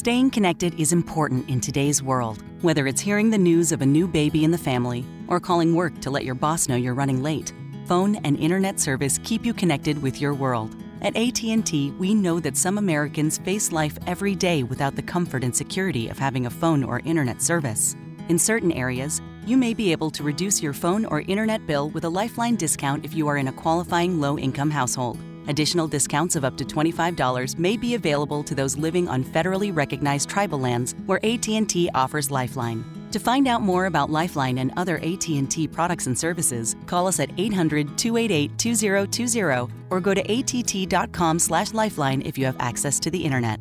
[0.03, 4.05] Staying connected is important in today's world, whether it's hearing the news of a new
[4.05, 7.53] baby in the family or calling work to let your boss know you're running late.
[7.85, 10.75] Phone and internet service keep you connected with your world.
[11.03, 15.55] At AT&T, we know that some Americans face life every day without the comfort and
[15.55, 17.95] security of having a phone or internet service.
[18.27, 22.03] In certain areas, you may be able to reduce your phone or internet bill with
[22.03, 25.17] a Lifeline discount if you are in a qualifying low-income household.
[25.47, 30.29] Additional discounts of up to $25 may be available to those living on federally recognized
[30.29, 32.83] tribal lands where AT&T offers Lifeline.
[33.11, 37.29] To find out more about Lifeline and other AT&T products and services, call us at
[37.35, 43.59] 800-288-2020 or go to att.com/lifeline if you have access to the internet.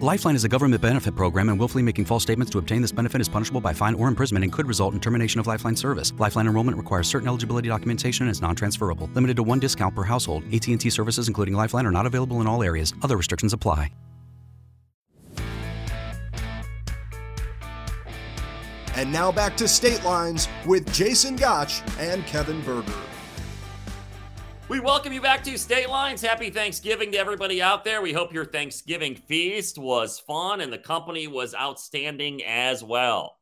[0.00, 3.18] Lifeline is a government benefit program, and willfully making false statements to obtain this benefit
[3.18, 6.12] is punishable by fine or imprisonment and could result in termination of Lifeline service.
[6.18, 9.08] Lifeline enrollment requires certain eligibility documentation and is non-transferable.
[9.14, 10.44] Limited to one discount per household.
[10.52, 12.92] AT&T services, including Lifeline, are not available in all areas.
[13.02, 13.90] Other restrictions apply.
[18.96, 22.92] And now back to State Lines with Jason Gotch and Kevin Berger.
[24.68, 26.20] We welcome you back to State Lines.
[26.20, 28.02] Happy Thanksgiving to everybody out there.
[28.02, 33.38] We hope your Thanksgiving feast was fun and the company was outstanding as well.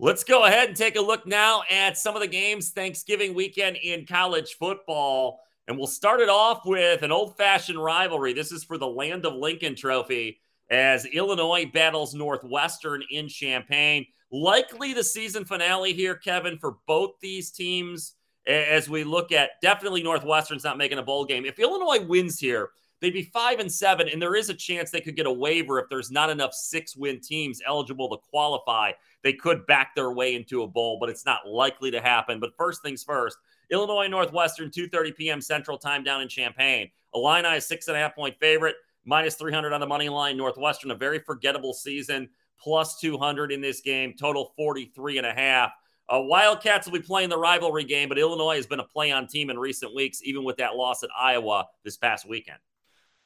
[0.00, 3.76] Let's go ahead and take a look now at some of the games Thanksgiving weekend
[3.76, 5.38] in college football.
[5.68, 8.32] And we'll start it off with an old fashioned rivalry.
[8.32, 14.04] This is for the Land of Lincoln trophy as Illinois battles Northwestern in Champaign.
[14.32, 18.14] Likely the season finale here, Kevin, for both these teams
[18.48, 21.44] as we look at definitely Northwestern's not making a bowl game.
[21.44, 25.00] If Illinois wins here, they'd be five and seven, and there is a chance they
[25.00, 28.92] could get a waiver if there's not enough six win teams eligible to qualify.
[29.22, 32.40] They could back their way into a bowl, but it's not likely to happen.
[32.40, 33.36] But first things first,
[33.70, 35.40] Illinois Northwestern, 2:30 p.m.
[35.40, 36.90] Central Time down in Champaign.
[37.14, 40.36] Illini is six and a half point favorite, minus 300 on the money line.
[40.36, 45.72] Northwestern, a very forgettable season, plus 200 in this game, total 43 and a half.
[46.08, 49.26] Uh, Wildcats will be playing the rivalry game, but Illinois has been a play on
[49.26, 52.58] team in recent weeks, even with that loss at Iowa this past weekend.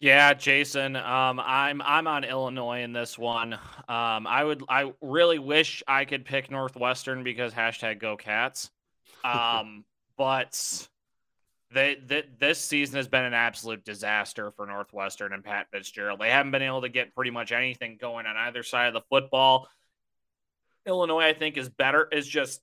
[0.01, 3.53] Yeah, Jason, um, I'm I'm on Illinois in this one.
[3.53, 8.71] Um, I would I really wish I could pick Northwestern because hashtag Go Cats,
[9.23, 9.85] um,
[10.16, 10.88] but
[11.73, 16.21] they, they, this season has been an absolute disaster for Northwestern and Pat Fitzgerald.
[16.21, 19.03] They haven't been able to get pretty much anything going on either side of the
[19.09, 19.68] football.
[20.85, 22.09] Illinois, I think, is better.
[22.11, 22.61] Is just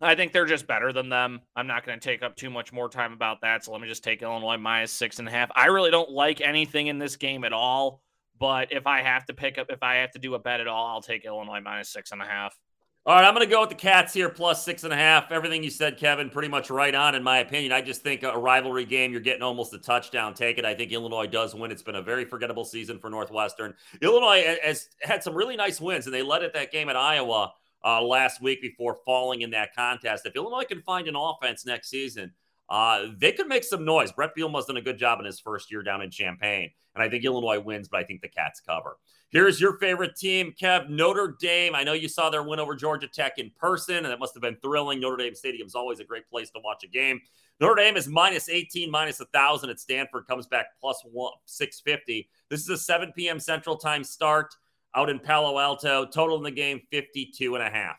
[0.00, 1.40] I think they're just better than them.
[1.56, 3.64] I'm not going to take up too much more time about that.
[3.64, 5.50] So let me just take Illinois minus six and a half.
[5.56, 8.00] I really don't like anything in this game at all.
[8.38, 10.68] But if I have to pick up, if I have to do a bet at
[10.68, 12.56] all, I'll take Illinois minus six and a half.
[13.06, 15.32] All right, I'm going to go with the Cats here plus six and a half.
[15.32, 17.72] Everything you said, Kevin, pretty much right on, in my opinion.
[17.72, 20.34] I just think a rivalry game, you're getting almost a touchdown.
[20.34, 20.66] Take it.
[20.66, 21.70] I think Illinois does win.
[21.70, 23.72] It's been a very forgettable season for Northwestern.
[24.02, 26.96] Illinois eh, has had some really nice wins, and they led at that game at
[26.96, 30.26] Iowa uh, last week before falling in that contest.
[30.26, 32.32] If Illinois can find an offense next season,
[32.68, 34.12] uh, they could make some noise.
[34.12, 37.08] Bret Bielema's done a good job in his first year down in Champaign, and I
[37.08, 38.98] think Illinois wins, but I think the Cats cover.
[39.30, 41.74] Here's your favorite team, Kev, Notre Dame.
[41.74, 44.42] I know you saw their win over Georgia Tech in person, and that must have
[44.42, 45.00] been thrilling.
[45.00, 47.20] Notre Dame Stadium is always a great place to watch a game.
[47.60, 52.28] Notre Dame is minus 18, minus 1,000 at Stanford, comes back plus one, 650.
[52.48, 53.38] This is a 7 p.m.
[53.40, 54.54] Central Time start
[54.94, 56.06] out in Palo Alto.
[56.06, 57.96] Total in the game, 52 and a half.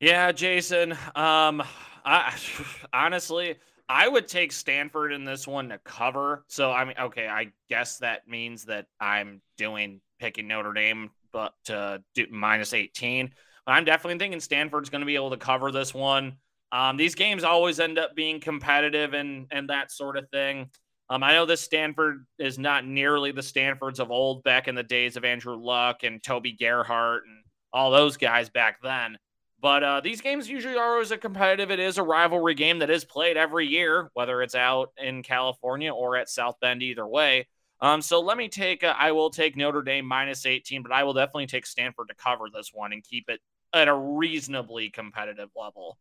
[0.00, 0.92] Yeah, Jason.
[1.14, 1.62] Um,
[2.04, 2.34] I
[2.92, 3.56] honestly,
[3.88, 6.44] I would take Stanford in this one to cover.
[6.48, 11.54] So I mean, okay, I guess that means that I'm doing picking Notre Dame, but
[11.64, 13.30] to do minus 18.
[13.64, 16.36] But I'm definitely thinking Stanford's going to be able to cover this one.
[16.72, 20.70] Um, these games always end up being competitive and and that sort of thing.
[21.08, 24.82] Um, I know this Stanford is not nearly the Stanfords of old back in the
[24.82, 29.16] days of Andrew Luck and Toby Gerhart and all those guys back then.
[29.60, 31.70] But uh, these games usually are always a competitive.
[31.70, 35.92] It is a rivalry game that is played every year, whether it's out in California
[35.92, 37.46] or at South Bend, either way.
[37.80, 41.04] Um, so let me take, uh, I will take Notre Dame minus 18, but I
[41.04, 43.40] will definitely take Stanford to cover this one and keep it
[43.72, 45.98] at a reasonably competitive level.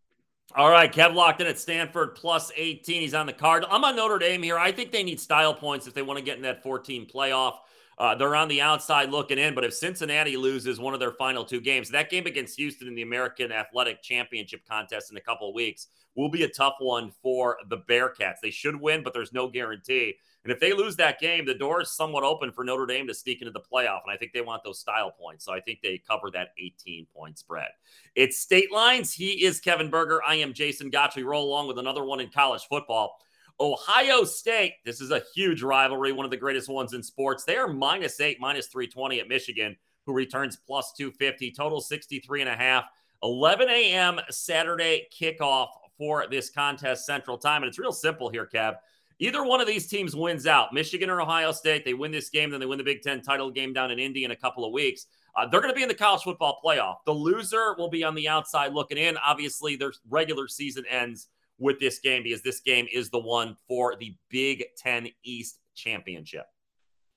[0.54, 3.02] All right, Kev locked in at Stanford plus 18.
[3.02, 3.66] He's on the card.
[3.70, 4.58] I'm on Notre Dame here.
[4.58, 7.56] I think they need style points if they want to get in that 14 playoff.
[7.98, 11.46] Uh, they're on the outside looking in, but if Cincinnati loses one of their final
[11.46, 15.48] two games, that game against Houston in the American Athletic Championship contest in a couple
[15.48, 18.40] of weeks will be a tough one for the Bearcats.
[18.42, 20.16] They should win, but there's no guarantee.
[20.44, 23.16] And if they lose that game, the door is somewhat open for Notre Dame to
[23.16, 24.02] sneak into the playoff.
[24.06, 25.44] And I think they want those style points.
[25.44, 27.70] So I think they cover that 18 point spread.
[28.14, 29.12] It's state lines.
[29.12, 30.22] He is Kevin Berger.
[30.26, 31.16] I am Jason Gotch.
[31.16, 33.18] We roll along with another one in college football.
[33.60, 37.46] Ohio State, this is a huge rivalry, one of the greatest ones in sports.
[37.46, 42.50] They are minus eight, minus 320 at Michigan, who returns plus 250, total 63 and
[42.50, 42.86] a half.
[43.24, 44.20] 11 a.m.
[44.30, 47.64] Saturday kickoff for this contest Central Time.
[47.64, 48.76] And it's real simple here, Kev.
[49.20, 52.50] Either one of these teams wins out, Michigan or Ohio State, they win this game,
[52.50, 54.74] then they win the Big Ten title game down in Indy in a couple of
[54.74, 55.08] weeks.
[55.38, 56.98] Uh, they're going to be in the college football playoff.
[57.06, 59.18] The loser will be on the outside looking in.
[59.18, 63.96] Obviously, their regular season ends with this game because this game is the one for
[63.96, 66.46] the Big Ten East Championship.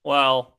[0.04, 0.58] Well,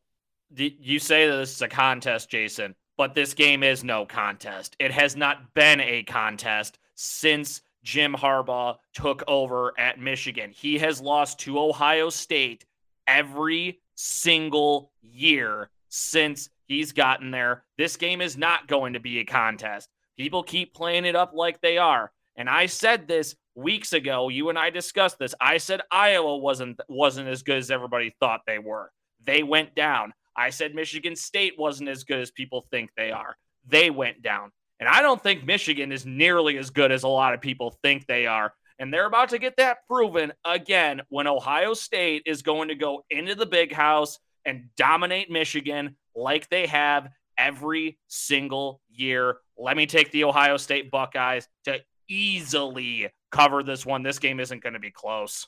[0.55, 4.75] you say that this is a contest, Jason, but this game is no contest.
[4.79, 10.51] It has not been a contest since Jim Harbaugh took over at Michigan.
[10.51, 12.65] He has lost to Ohio State
[13.07, 17.63] every single year since he's gotten there.
[17.77, 19.89] This game is not going to be a contest.
[20.17, 22.11] People keep playing it up like they are.
[22.39, 25.35] And I said this weeks ago, you and I discussed this.
[25.41, 28.91] I said Iowa wasn't wasn't as good as everybody thought they were.
[29.25, 30.13] They went down.
[30.37, 33.35] I said Michigan State wasn't as good as people think they are.
[33.67, 34.51] They went down.
[34.79, 38.07] And I don't think Michigan is nearly as good as a lot of people think
[38.07, 38.53] they are.
[38.79, 43.03] And they're about to get that proven again when Ohio State is going to go
[43.09, 49.39] into the big house and dominate Michigan like they have every single year.
[49.57, 54.03] Let me take the Ohio State Buckeyes to easily cover this one.
[54.03, 55.47] This game isn't going to be close.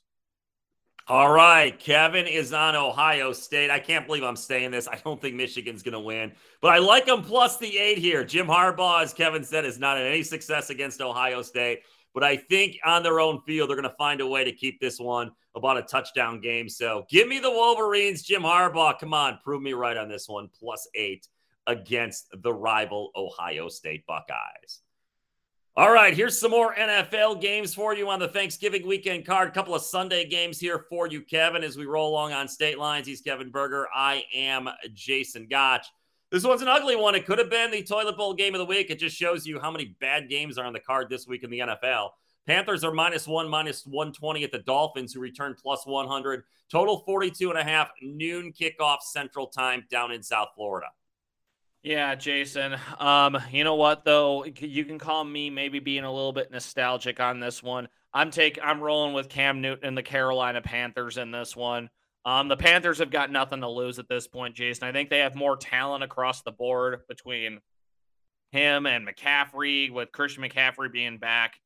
[1.08, 1.78] All right.
[1.78, 3.72] Kevin is on Ohio State.
[3.72, 4.88] I can't believe I'm saying this.
[4.88, 8.24] I don't think Michigan's going to win, but I like them plus the eight here.
[8.24, 11.80] Jim Harbaugh, as Kevin said, is not had any success against Ohio State,
[12.14, 14.80] but I think on their own field, they're going to find a way to keep
[14.80, 16.70] this one about a touchdown game.
[16.70, 19.00] So give me the Wolverines, Jim Harbaugh.
[19.00, 20.50] Come on, prove me right on this one.
[20.58, 21.28] Plus eight
[21.68, 24.82] against the rival Ohio State Buckeyes.
[25.78, 29.48] All right, here's some more NFL games for you on the Thanksgiving weekend card.
[29.48, 32.78] A couple of Sunday games here for you, Kevin, as we roll along on state
[32.78, 33.08] lines.
[33.08, 33.88] He's Kevin Berger.
[33.96, 35.88] I am Jason Gotch.
[36.30, 37.16] This one's an ugly one.
[37.16, 38.90] It could have been the toilet bowl game of the week.
[38.90, 41.50] It just shows you how many bad games are on the card this week in
[41.50, 42.10] the NFL.
[42.46, 46.44] Panthers are minus one, minus 120 at the Dolphins, who return plus 100.
[46.70, 50.88] Total 42 and a half, noon kickoff central time down in South Florida.
[51.84, 52.76] Yeah, Jason.
[53.00, 54.46] Um, you know what though?
[54.46, 57.88] You can call me maybe being a little bit nostalgic on this one.
[58.14, 61.90] I'm take I'm rolling with Cam Newton and the Carolina Panthers in this one.
[62.24, 64.88] Um, the Panthers have got nothing to lose at this point, Jason.
[64.88, 67.60] I think they have more talent across the board between
[68.52, 71.60] him and McCaffrey with Christian McCaffrey being back.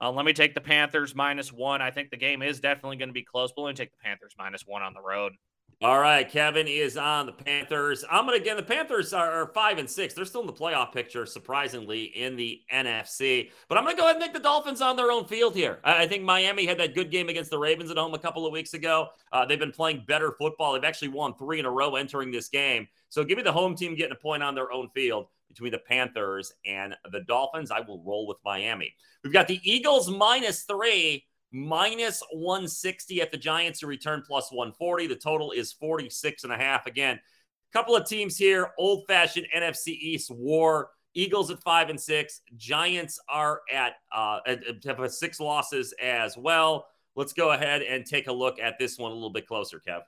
[0.00, 1.82] Uh, let me take the Panthers minus one.
[1.82, 4.02] I think the game is definitely going to be close, but let me take the
[4.02, 5.32] Panthers minus one on the road.
[5.80, 8.04] All right, Kevin is on the Panthers.
[8.10, 8.56] I'm gonna again.
[8.56, 10.12] the Panthers are, five and six.
[10.12, 13.52] They're still in the playoff picture, surprisingly, in the NFC.
[13.68, 15.78] But I'm gonna go ahead and make the Dolphins on their own field here.
[15.84, 18.52] I, think Miami had that good game against the Ravens at home a couple of
[18.52, 19.10] weeks ago.
[19.30, 20.72] Uh, they've been playing better football.
[20.72, 22.88] They've actually won three in a row entering this game.
[23.08, 25.78] So give me the home team getting a point on their own field between the
[25.78, 27.70] Panthers and the Dolphins.
[27.70, 28.92] I will roll with Miami.
[29.22, 35.06] We've got the Eagles minus three minus 160 at the Giants to return plus 140.
[35.06, 36.86] The total is 46 and a half.
[36.86, 40.90] Again, a couple of teams here, old fashioned NFC East war.
[41.14, 42.42] Eagles at five and six.
[42.56, 44.40] Giants are at, uh,
[44.84, 46.86] have six losses as well.
[47.16, 50.02] Let's go ahead and take a look at this one a little bit closer, Kev.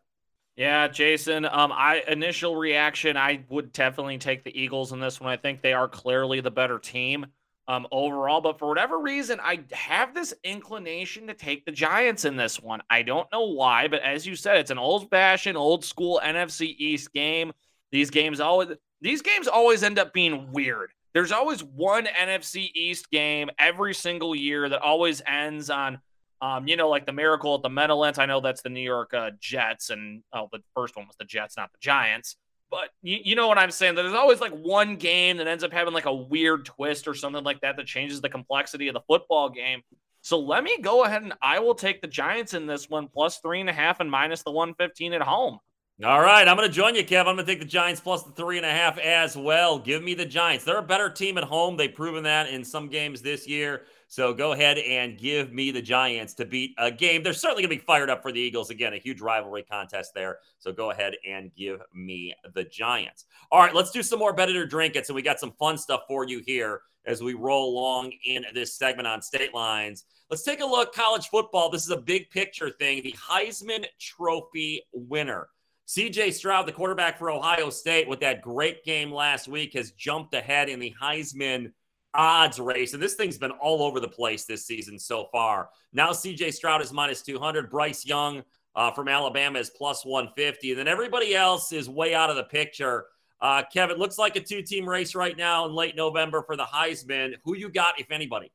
[0.57, 1.47] Yeah, Jason.
[1.47, 5.30] Um, I initial reaction, I would definitely take the Eagles in this one.
[5.30, 7.26] I think they are clearly the better team
[7.70, 8.40] um, overall.
[8.40, 12.82] But for whatever reason, I have this inclination to take the Giants in this one.
[12.90, 17.52] I don't know why, but as you said, it's an old-fashioned, old-school NFC East game.
[17.92, 20.90] These games always these games always end up being weird.
[21.14, 26.00] There's always one NFC East game every single year that always ends on,
[26.42, 28.18] um, you know, like the miracle at the Meadowlands.
[28.18, 31.24] I know that's the New York uh, Jets, and oh, the first one was the
[31.24, 32.36] Jets, not the Giants.
[32.70, 33.96] But you, you know what I'm saying?
[33.96, 37.14] That There's always like one game that ends up having like a weird twist or
[37.14, 39.82] something like that that changes the complexity of the football game.
[40.22, 43.38] So let me go ahead and I will take the Giants in this one plus
[43.38, 45.58] three and a half and minus the 115 at home.
[46.02, 47.20] All right, I'm going to join you, Kev.
[47.20, 49.78] I'm going to take the Giants plus the three and a half as well.
[49.78, 50.64] Give me the Giants.
[50.64, 51.76] They're a better team at home.
[51.76, 53.82] They've proven that in some games this year.
[54.11, 57.22] So go ahead and give me the Giants to beat a game.
[57.22, 58.68] They're certainly going to be fired up for the Eagles.
[58.68, 60.40] Again, a huge rivalry contest there.
[60.58, 63.26] So go ahead and give me the Giants.
[63.52, 65.06] All right, let's do some more bet it or drink it.
[65.06, 68.74] So we got some fun stuff for you here as we roll along in this
[68.74, 70.06] segment on state lines.
[70.28, 71.70] Let's take a look college football.
[71.70, 73.04] This is a big picture thing.
[73.04, 75.50] The Heisman Trophy winner.
[75.86, 80.34] CJ Stroud, the quarterback for Ohio State, with that great game last week, has jumped
[80.34, 81.72] ahead in the Heisman
[82.14, 82.94] odds race.
[82.94, 85.70] And this thing's been all over the place this season so far.
[85.92, 87.70] Now CJ Stroud is minus 200.
[87.70, 88.42] Bryce Young
[88.74, 90.70] uh, from Alabama is plus 150.
[90.70, 93.06] And then everybody else is way out of the picture.
[93.40, 96.64] Uh, Kevin, looks like a two team race right now in late November for the
[96.64, 97.34] Heisman.
[97.44, 98.52] Who you got, if anybody?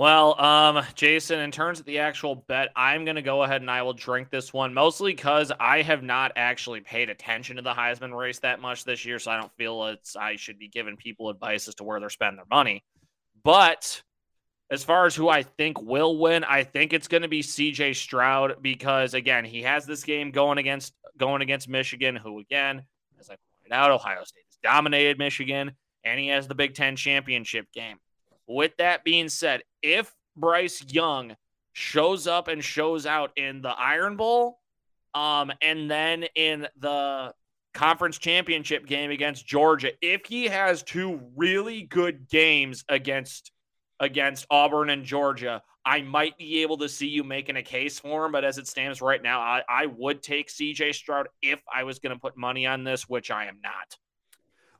[0.00, 3.70] Well, um, Jason, in terms of the actual bet, I'm going to go ahead and
[3.70, 7.74] I will drink this one mostly because I have not actually paid attention to the
[7.74, 9.18] Heisman race that much this year.
[9.18, 12.08] So I don't feel it's I should be giving people advice as to where they're
[12.08, 12.82] spending their money.
[13.44, 14.02] But
[14.70, 17.94] as far as who I think will win, I think it's going to be CJ
[17.94, 22.84] Stroud because again, he has this game going against going against Michigan, who again,
[23.20, 25.72] as I pointed out, Ohio State has dominated Michigan,
[26.04, 27.98] and he has the Big Ten championship game.
[28.52, 31.36] With that being said, if Bryce Young
[31.72, 34.58] shows up and shows out in the Iron Bowl,
[35.14, 37.32] um, and then in the
[37.74, 43.52] conference championship game against Georgia, if he has two really good games against
[44.00, 48.26] against Auburn and Georgia, I might be able to see you making a case for
[48.26, 48.32] him.
[48.32, 52.00] But as it stands right now, I, I would take CJ Stroud if I was
[52.00, 53.96] going to put money on this, which I am not.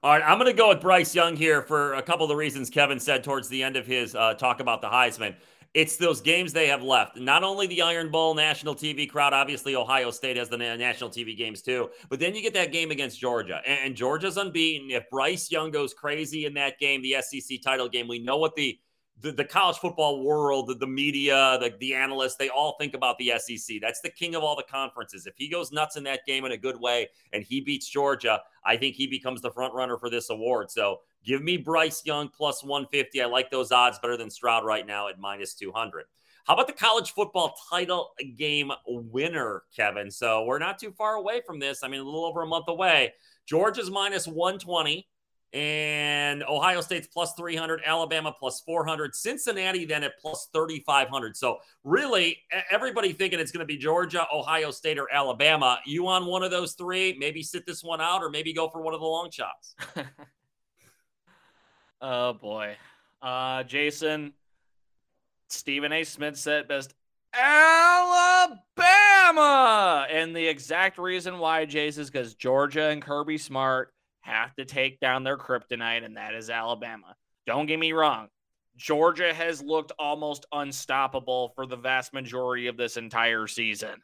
[0.03, 2.37] All right, I'm going to go with Bryce Young here for a couple of the
[2.37, 5.35] reasons Kevin said towards the end of his uh, talk about the Heisman.
[5.75, 7.19] It's those games they have left.
[7.19, 11.37] Not only the Iron Bowl national TV crowd, obviously Ohio State has the national TV
[11.37, 14.91] games too, but then you get that game against Georgia, and Georgia's unbeaten.
[14.91, 18.57] If Bryce Young goes crazy in that game, the SEC title game, we know what
[18.57, 18.79] the
[19.21, 23.19] the, the college football world, the, the media, the, the analysts, they all think about
[23.19, 23.77] the SEC.
[23.81, 25.27] That's the king of all the conferences.
[25.27, 28.41] If he goes nuts in that game in a good way and he beats Georgia,
[28.65, 30.71] I think he becomes the front runner for this award.
[30.71, 33.23] So give me Bryce Young plus 150.
[33.23, 36.05] I like those odds better than Stroud right now at minus 200.
[36.45, 40.11] How about the college football title game winner, Kevin?
[40.11, 41.83] So we're not too far away from this.
[41.83, 43.13] I mean, a little over a month away.
[43.47, 45.07] Georgia's minus 120
[45.53, 51.37] and Ohio State's plus 300, Alabama plus 400, Cincinnati then at plus 3,500.
[51.37, 52.39] So, really,
[52.71, 55.81] everybody thinking it's going to be Georgia, Ohio State, or Alabama.
[55.85, 57.17] You on one of those three?
[57.19, 59.75] Maybe sit this one out or maybe go for one of the long shots.
[62.01, 62.77] oh, boy.
[63.21, 64.33] Uh, Jason,
[65.49, 66.05] Stephen A.
[66.05, 66.95] Smith said best
[67.35, 68.57] Alabama.
[70.11, 75.01] And the exact reason why, Jason, is because Georgia and Kirby Smart have to take
[75.01, 77.15] down their kryptonite, and that is Alabama.
[77.47, 78.29] Don't get me wrong.
[78.77, 84.03] Georgia has looked almost unstoppable for the vast majority of this entire season.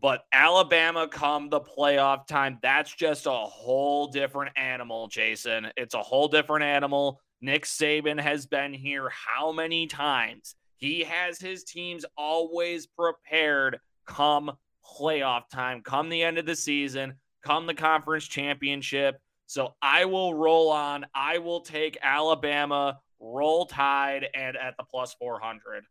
[0.00, 5.68] But Alabama come the playoff time, that's just a whole different animal, Jason.
[5.76, 7.20] It's a whole different animal.
[7.40, 10.56] Nick Saban has been here how many times?
[10.76, 14.50] He has his teams always prepared come
[14.84, 19.20] playoff time, come the end of the season, come the conference championship.
[19.46, 21.04] So I will roll on.
[21.14, 25.84] I will take Alabama, roll tide, and at the plus 400.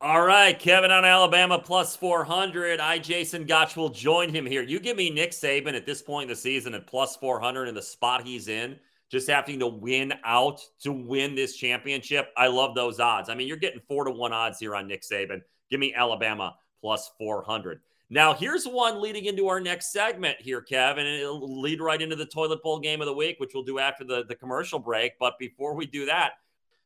[0.00, 2.80] All right, Kevin on Alabama plus 400.
[2.80, 4.62] I, Jason Gotch, will join him here.
[4.62, 7.74] You give me Nick Saban at this point in the season at plus 400 in
[7.74, 8.76] the spot he's in,
[9.10, 12.28] just having to win out to win this championship.
[12.36, 13.30] I love those odds.
[13.30, 15.40] I mean, you're getting four to one odds here on Nick Saban.
[15.70, 17.80] Give me Alabama plus 400.
[18.08, 22.14] Now, here's one leading into our next segment here, Kevin, and it'll lead right into
[22.14, 25.18] the toilet bowl game of the week, which we'll do after the, the commercial break.
[25.18, 26.34] But before we do that,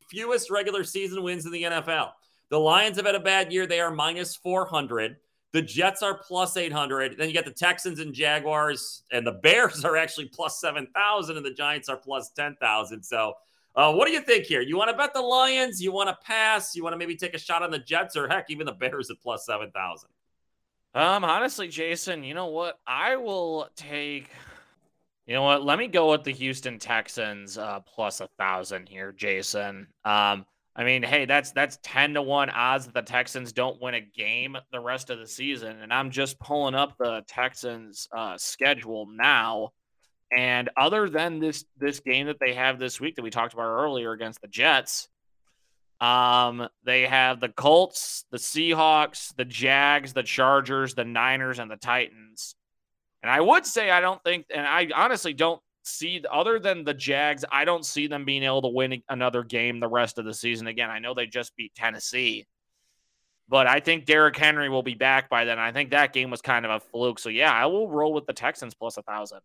[0.09, 2.13] fewest regular season wins in the NFL.
[2.49, 3.67] The Lions have had a bad year.
[3.67, 5.17] They are minus 400.
[5.53, 7.19] The Jets are plus 800.
[7.19, 11.45] Then you got the Texans and Jaguars, and the Bears are actually plus 7,000, and
[11.45, 13.03] the Giants are plus 10,000.
[13.03, 13.35] So,
[13.77, 14.63] uh, what do you think here?
[14.63, 15.83] You want to bet the Lions?
[15.83, 16.75] You want to pass?
[16.75, 19.11] You want to maybe take a shot on the Jets, or heck, even the Bears
[19.11, 20.09] at plus 7,000?
[20.95, 22.79] Um, honestly, Jason, you know what?
[22.87, 24.29] I will take.
[25.27, 25.65] You know what?
[25.65, 29.87] Let me go with the Houston Texans uh, plus a thousand here, Jason.
[30.05, 33.95] Um, I mean, hey, that's that's 10 to 1 odds that the Texans don't win
[33.95, 35.77] a game the rest of the season.
[35.83, 39.71] And I'm just pulling up the Texans uh, schedule now.
[40.33, 43.69] And other than this this game that they have this week that we talked about
[43.69, 45.09] earlier against the Jets,
[46.01, 51.77] um, they have the Colts, the Seahawks, the Jags, the Chargers, the Niners, and the
[51.77, 52.55] Titans.
[53.23, 56.95] And I would say I don't think, and I honestly don't see other than the
[56.95, 60.33] Jags, I don't see them being able to win another game the rest of the
[60.33, 60.67] season.
[60.67, 62.47] Again, I know they just beat Tennessee,
[63.49, 65.59] but I think Derrick Henry will be back by then.
[65.59, 67.19] I think that game was kind of a fluke.
[67.19, 69.41] So yeah, I will roll with the Texans plus a thousand.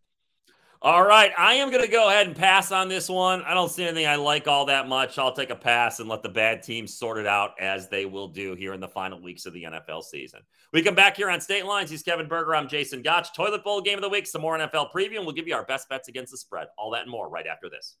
[0.82, 3.42] All right, I am going to go ahead and pass on this one.
[3.42, 5.18] I don't see anything I like all that much.
[5.18, 8.28] I'll take a pass and let the bad teams sort it out as they will
[8.28, 10.40] do here in the final weeks of the NFL season.
[10.74, 11.88] We come back here on State Lines.
[11.88, 12.54] He's Kevin Berger.
[12.54, 13.34] I'm Jason Gotch.
[13.34, 15.64] Toilet Bowl game of the week, some more NFL preview, and we'll give you our
[15.64, 16.68] best bets against the spread.
[16.76, 17.96] All that and more right after this.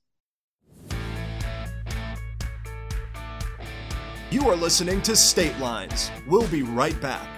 [4.30, 6.10] You are listening to State Lines.
[6.26, 7.35] We'll be right back.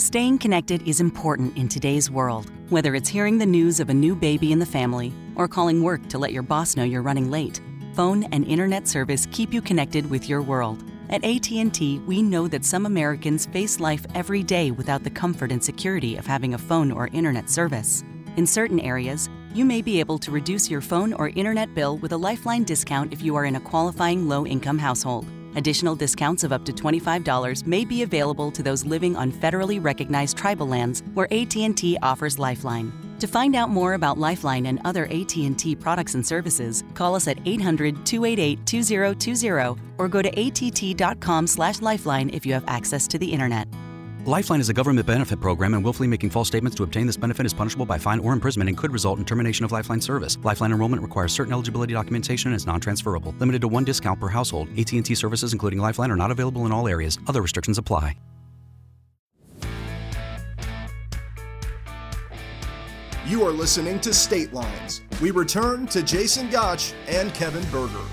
[0.00, 2.50] Staying connected is important in today's world.
[2.70, 6.08] Whether it's hearing the news of a new baby in the family or calling work
[6.08, 7.60] to let your boss know you're running late,
[7.92, 10.82] phone and internet service keep you connected with your world.
[11.10, 15.62] At AT&T, we know that some Americans face life every day without the comfort and
[15.62, 18.02] security of having a phone or internet service.
[18.38, 22.12] In certain areas, you may be able to reduce your phone or internet bill with
[22.12, 25.26] a Lifeline discount if you are in a qualifying low-income household.
[25.56, 30.36] Additional discounts of up to $25 may be available to those living on federally recognized
[30.36, 32.92] tribal lands where AT&T offers Lifeline.
[33.18, 37.38] To find out more about Lifeline and other AT&T products and services, call us at
[37.44, 43.68] 800-288-2020 or go to att.com/lifeline if you have access to the internet.
[44.26, 47.46] Lifeline is a government benefit program, and willfully making false statements to obtain this benefit
[47.46, 50.36] is punishable by fine or imprisonment and could result in termination of Lifeline service.
[50.44, 53.34] Lifeline enrollment requires certain eligibility documentation and is non-transferable.
[53.38, 54.68] Limited to one discount per household.
[54.78, 57.18] AT&T services, including Lifeline, are not available in all areas.
[57.28, 58.14] Other restrictions apply.
[63.24, 65.00] You are listening to State Lines.
[65.22, 68.04] We return to Jason Gotch and Kevin Berger.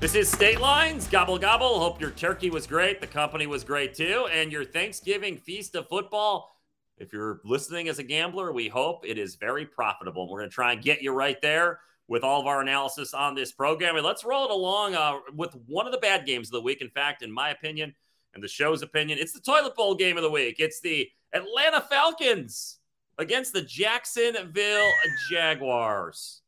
[0.00, 1.06] This is State Lines.
[1.08, 1.78] Gobble, gobble.
[1.78, 3.02] Hope your turkey was great.
[3.02, 4.26] The company was great too.
[4.32, 6.56] And your Thanksgiving feast of football.
[6.96, 10.26] If you're listening as a gambler, we hope it is very profitable.
[10.26, 13.34] We're going to try and get you right there with all of our analysis on
[13.34, 13.94] this program.
[13.94, 16.80] And let's roll it along uh, with one of the bad games of the week.
[16.80, 17.94] In fact, in my opinion,
[18.32, 20.56] and the show's opinion, it's the toilet bowl game of the week.
[20.60, 22.78] It's the Atlanta Falcons
[23.18, 24.90] against the Jacksonville
[25.30, 26.40] Jaguars.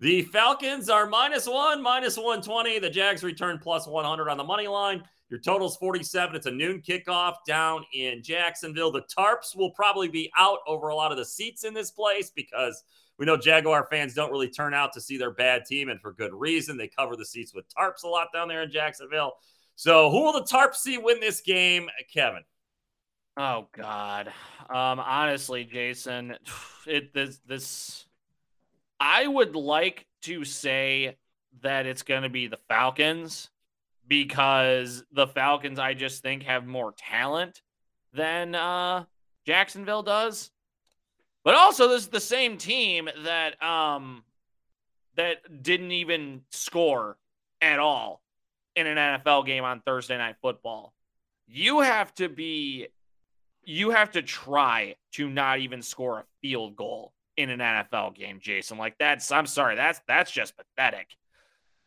[0.00, 2.78] The Falcons are minus one, minus 120.
[2.80, 5.02] The Jags return plus 100 on the money line.
[5.30, 6.36] Your total's 47.
[6.36, 8.92] It's a noon kickoff down in Jacksonville.
[8.92, 12.30] The tarps will probably be out over a lot of the seats in this place
[12.30, 12.84] because
[13.18, 16.12] we know Jaguar fans don't really turn out to see their bad team, and for
[16.12, 16.76] good reason.
[16.76, 19.32] They cover the seats with tarps a lot down there in Jacksonville.
[19.74, 22.42] So, who will the tarp see win this game, Kevin?
[23.36, 24.28] Oh God.
[24.70, 26.36] Um, honestly, Jason,
[26.86, 28.05] it this this
[29.00, 31.16] I would like to say
[31.62, 33.50] that it's going to be the Falcons
[34.06, 37.62] because the Falcons, I just think, have more talent
[38.12, 39.04] than uh,
[39.46, 40.50] Jacksonville does.
[41.44, 44.24] But also, this is the same team that um
[45.14, 47.16] that didn't even score
[47.60, 48.20] at all
[48.74, 50.92] in an NFL game on Thursday night football.
[51.46, 52.88] You have to be
[53.64, 58.38] you have to try to not even score a field goal in an NFL game,
[58.40, 58.78] Jason.
[58.78, 61.08] Like that's I'm sorry, that's that's just pathetic.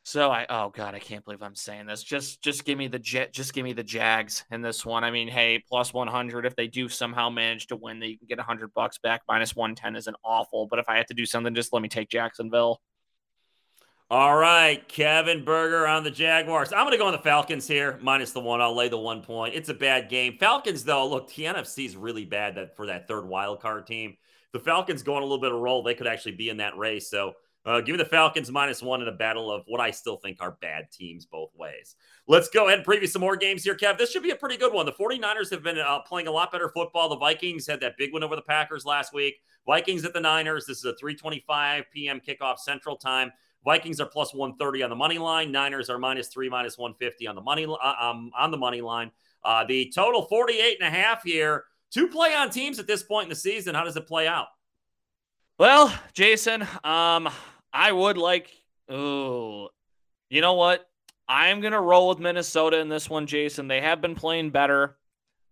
[0.04, 2.04] So I oh god, I can't believe I'm saying this.
[2.04, 5.04] Just just give me the jet just give me the Jags in this one.
[5.04, 8.38] I mean, hey, plus 100 if they do somehow manage to win, they can get
[8.38, 9.22] 100 bucks back.
[9.28, 12.10] Minus 110 isn't awful, but if I have to do something just let me take
[12.10, 12.82] Jacksonville.
[14.12, 16.74] All right, Kevin Berger on the Jaguars.
[16.74, 18.60] I'm going to go on the Falcons here, minus the one.
[18.60, 19.54] I'll lay the one point.
[19.54, 20.36] It's a bad game.
[20.40, 24.18] Falcons, though, look, the is really bad that for that third wild card team.
[24.54, 25.84] The Falcons going a little bit of roll.
[25.84, 27.10] They could actually be in that race.
[27.10, 27.34] So
[27.66, 30.38] uh, give me the Falcons minus one in a battle of what I still think
[30.40, 31.96] are bad teams both ways.
[32.28, 33.98] Let's go ahead and preview some more games here, Kev.
[33.98, 34.86] This should be a pretty good one.
[34.86, 37.10] The 49ers have been uh, playing a lot better football.
[37.10, 39.36] The Vikings had that big win over the Packers last week.
[39.66, 40.66] Vikings at the Niners.
[40.66, 42.22] This is a 3:25 p.m.
[42.26, 43.32] kickoff Central Time.
[43.66, 45.52] Vikings are plus 130 on the money line.
[45.52, 49.12] Niners are minus three, minus 150 on the money uh, um, on the money line.
[49.44, 51.66] Uh, the total 48 and a half here.
[51.92, 53.76] Two play on teams at this point in the season.
[53.76, 54.48] How does it play out?
[55.58, 57.30] Well, Jason, um,
[57.74, 58.50] I would like.
[58.88, 59.70] Oh,
[60.30, 60.88] you know what?
[61.28, 63.68] I'm gonna roll with Minnesota in this one, Jason.
[63.68, 64.98] They have been playing better.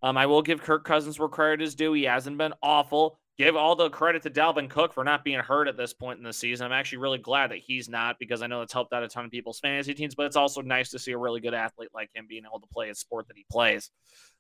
[0.01, 1.93] Um, I will give Kirk Cousins where credit is due.
[1.93, 3.19] He hasn't been awful.
[3.37, 6.23] Give all the credit to Dalvin Cook for not being hurt at this point in
[6.23, 6.65] the season.
[6.65, 9.25] I'm actually really glad that he's not because I know it's helped out a ton
[9.25, 12.09] of people's fantasy teams, but it's also nice to see a really good athlete like
[12.15, 13.91] him being able to play a sport that he plays.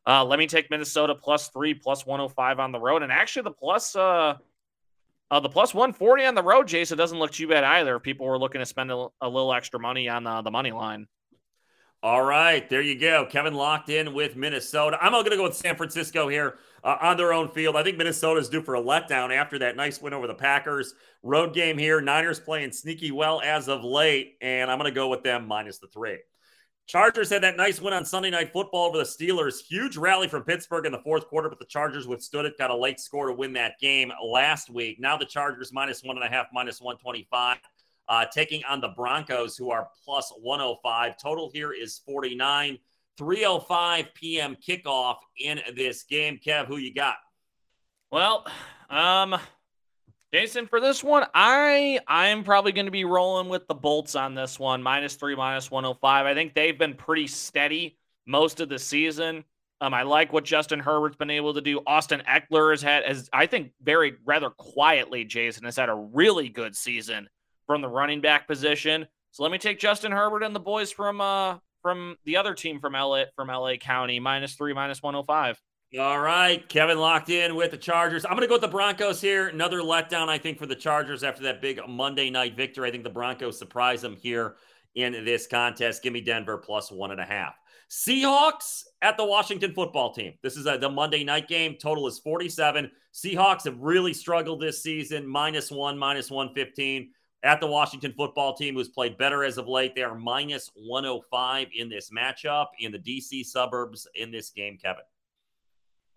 [0.07, 3.03] Uh, let me take Minnesota plus three, plus 105 on the road.
[3.03, 4.35] And actually, the plus, uh,
[5.29, 7.99] uh, the plus 140 on the road, Jason, doesn't look too bad either.
[7.99, 11.07] People were looking to spend a, a little extra money on uh, the money line.
[12.03, 13.27] All right, there you go.
[13.29, 14.97] Kevin locked in with Minnesota.
[15.01, 17.75] I'm going to go with San Francisco here uh, on their own field.
[17.75, 20.93] I think Minnesota is due for a letdown after that nice win over the Packers.
[21.23, 21.99] Road game here.
[21.99, 25.79] Niners playing sneaky well as of late, and I'm going to go with them minus
[25.79, 26.19] the three.
[26.87, 29.59] Chargers had that nice win on Sunday Night Football over the Steelers.
[29.59, 32.57] Huge rally from Pittsburgh in the fourth quarter, but the Chargers withstood it.
[32.57, 34.97] Got a late score to win that game last week.
[34.97, 37.57] Now the Chargers minus one and a half, minus 125,
[38.07, 41.17] uh, taking on the Broncos, who are plus 105.
[41.21, 42.79] Total here is 49.
[43.19, 44.55] 3:05 p.m.
[44.55, 46.39] kickoff in this game.
[46.43, 47.15] Kev, who you got?
[48.11, 48.45] Well,
[48.89, 49.35] um,
[50.33, 54.35] Jason, for this one, I I'm probably going to be rolling with the Bolts on
[54.35, 56.25] this one, minus three, minus 105.
[56.25, 59.45] I think they've been pretty steady most of the season.
[59.79, 61.81] Um, I like what Justin Herbert's been able to do.
[61.87, 66.49] Austin Ekeler has had, as I think, very rather quietly, Jason has had a really
[66.49, 67.29] good season
[67.67, 69.07] from the running back position.
[69.31, 72.81] So let me take Justin Herbert and the boys from uh from the other team
[72.81, 75.61] from LA from LA County, minus three, minus 105.
[75.97, 78.25] All right, Kevin locked in with the Chargers.
[78.25, 79.47] I'm going to go with the Broncos here.
[79.47, 82.89] Another letdown, I think, for the Chargers after that big Monday night victory.
[82.89, 84.57] I think the Broncos surprise them here
[84.95, 86.03] in this contest.
[86.03, 87.55] Give me Denver plus one and a half.
[87.89, 90.33] Seahawks at the Washington football team.
[90.43, 91.77] This is a, the Monday night game.
[91.79, 92.91] Total is 47.
[93.13, 97.11] Seahawks have really struggled this season, minus one, minus 115
[97.43, 99.95] at the Washington football team, who's played better as of late.
[99.95, 105.03] They are minus 105 in this matchup in the DC suburbs in this game, Kevin.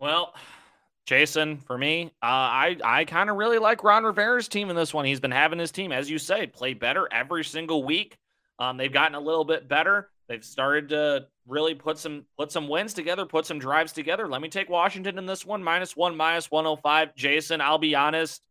[0.01, 0.33] Well,
[1.05, 4.95] Jason, for me, uh, I I kind of really like Ron Rivera's team in this
[4.95, 5.05] one.
[5.05, 8.17] He's been having his team, as you say, play better every single week.
[8.57, 10.09] Um, they've gotten a little bit better.
[10.27, 14.27] They've started to really put some put some wins together, put some drives together.
[14.27, 17.15] Let me take Washington in this one, minus one, minus 105.
[17.15, 18.41] Jason, I'll be honest.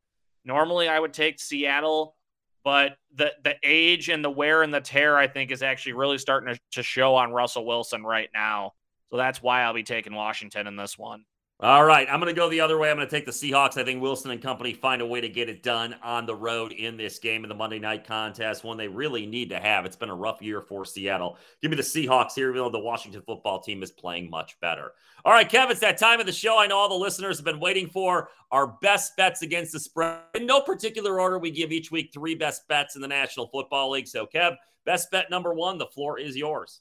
[0.44, 2.14] Normally, I would take Seattle,
[2.62, 6.18] but the the age and the wear and the tear, I think, is actually really
[6.18, 8.74] starting to, to show on Russell Wilson right now.
[9.11, 11.24] So that's why I'll be taking Washington in this one.
[11.62, 12.90] All right, I'm going to go the other way.
[12.90, 13.76] I'm going to take the Seahawks.
[13.76, 16.72] I think Wilson and company find a way to get it done on the road
[16.72, 19.84] in this game in the Monday night contest, one they really need to have.
[19.84, 21.36] It's been a rough year for Seattle.
[21.61, 24.92] Give me the Seahawks here, even though the Washington football team is playing much better.
[25.22, 26.58] All right, Kev, it's that time of the show.
[26.58, 30.20] I know all the listeners have been waiting for our best bets against the spread.
[30.34, 33.90] In no particular order, we give each week three best bets in the National Football
[33.90, 34.08] League.
[34.08, 34.56] So, Kev,
[34.86, 36.80] best bet number one, the floor is yours.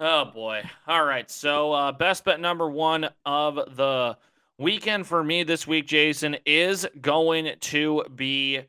[0.00, 0.62] Oh boy.
[0.88, 1.30] All right.
[1.30, 4.16] So uh, best bet number one of the
[4.58, 8.62] weekend for me this week, Jason, is going to be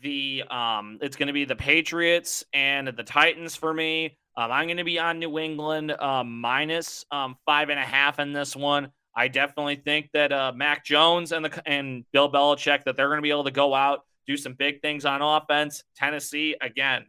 [0.00, 4.16] the um it's going to be the Patriots and the Titans for me.
[4.36, 8.20] Um, I'm going to be on New England um, minus um, five and a half
[8.20, 8.92] in this one.
[9.16, 13.18] I definitely think that uh, Mac Jones and the and Bill Belichick that they're going
[13.18, 15.82] to be able to go out do some big things on offense.
[15.96, 17.06] Tennessee again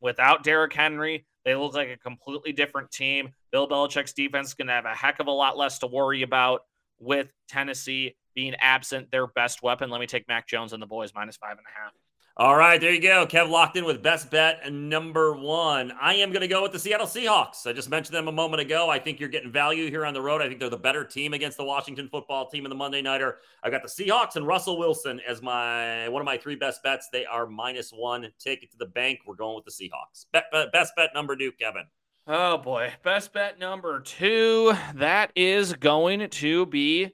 [0.00, 3.30] without Derrick Henry, they look like a completely different team.
[3.52, 6.22] Bill Belichick's defense is going to have a heck of a lot less to worry
[6.22, 6.62] about
[6.98, 8.14] with Tennessee.
[8.34, 9.90] being absent their best weapon.
[9.90, 11.92] Let me take Mac Jones and the boys minus five and a half.
[12.36, 13.26] All right, there you go.
[13.26, 15.92] Kev locked in with best bet number one.
[16.00, 17.66] I am going to go with the Seattle Seahawks.
[17.66, 18.88] I just mentioned them a moment ago.
[18.88, 20.40] I think you're getting value here on the road.
[20.40, 23.38] I think they're the better team against the Washington football team in the Monday Nighter.
[23.64, 27.08] I've got the Seahawks and Russell Wilson as my one of my three best bets.
[27.12, 28.28] They are minus one.
[28.38, 29.20] Take it to the bank.
[29.26, 30.26] We're going with the Seahawks.
[30.32, 31.84] Bet, bet, best bet number two, Kevin.
[32.26, 34.72] Oh boy, best bet number two.
[34.94, 37.10] That is going to be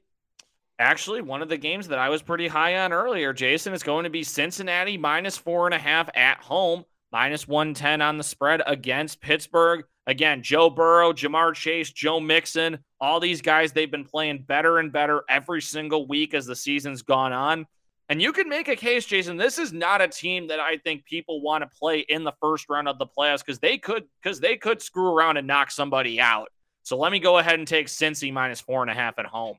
[0.79, 4.05] actually one of the games that I was pretty high on earlier, Jason, is going
[4.05, 8.62] to be Cincinnati minus four and a half at home, minus 110 on the spread
[8.66, 9.85] against Pittsburgh.
[10.07, 14.93] Again, Joe Burrow, Ja'Marr Chase, Joe Mixon, all these guys, they've been playing better and
[14.93, 17.66] better every single week as the season's gone on.
[18.09, 19.37] And you can make a case, Jason.
[19.37, 22.68] This is not a team that I think people want to play in the first
[22.68, 26.20] round of the playoffs because they could because they could screw around and knock somebody
[26.20, 26.49] out.
[26.85, 29.57] So let me go ahead and take Cincy minus four and a half at home.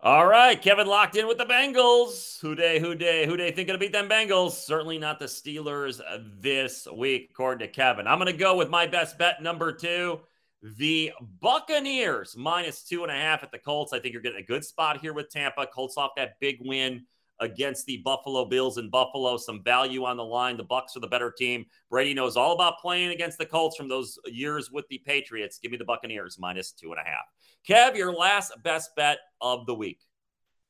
[0.00, 2.40] All right, Kevin locked in with the Bengals.
[2.40, 4.52] Who day, who day, who day think gonna beat them Bengals?
[4.52, 6.00] Certainly not the Steelers
[6.40, 8.06] this week, according to Kevin.
[8.06, 10.20] I'm gonna go with my best bet number two.
[10.62, 13.92] The Buccaneers minus two and a half at the Colts.
[13.92, 15.66] I think you're getting a good spot here with Tampa.
[15.66, 17.04] Colts off that big win
[17.40, 19.36] against the Buffalo Bills in Buffalo.
[19.36, 20.56] Some value on the line.
[20.56, 21.66] The Bucs are the better team.
[21.90, 25.58] Brady knows all about playing against the Colts from those years with the Patriots.
[25.58, 27.24] Give me the Buccaneers minus two and a half.
[27.68, 30.00] Kev, your last best bet of the week.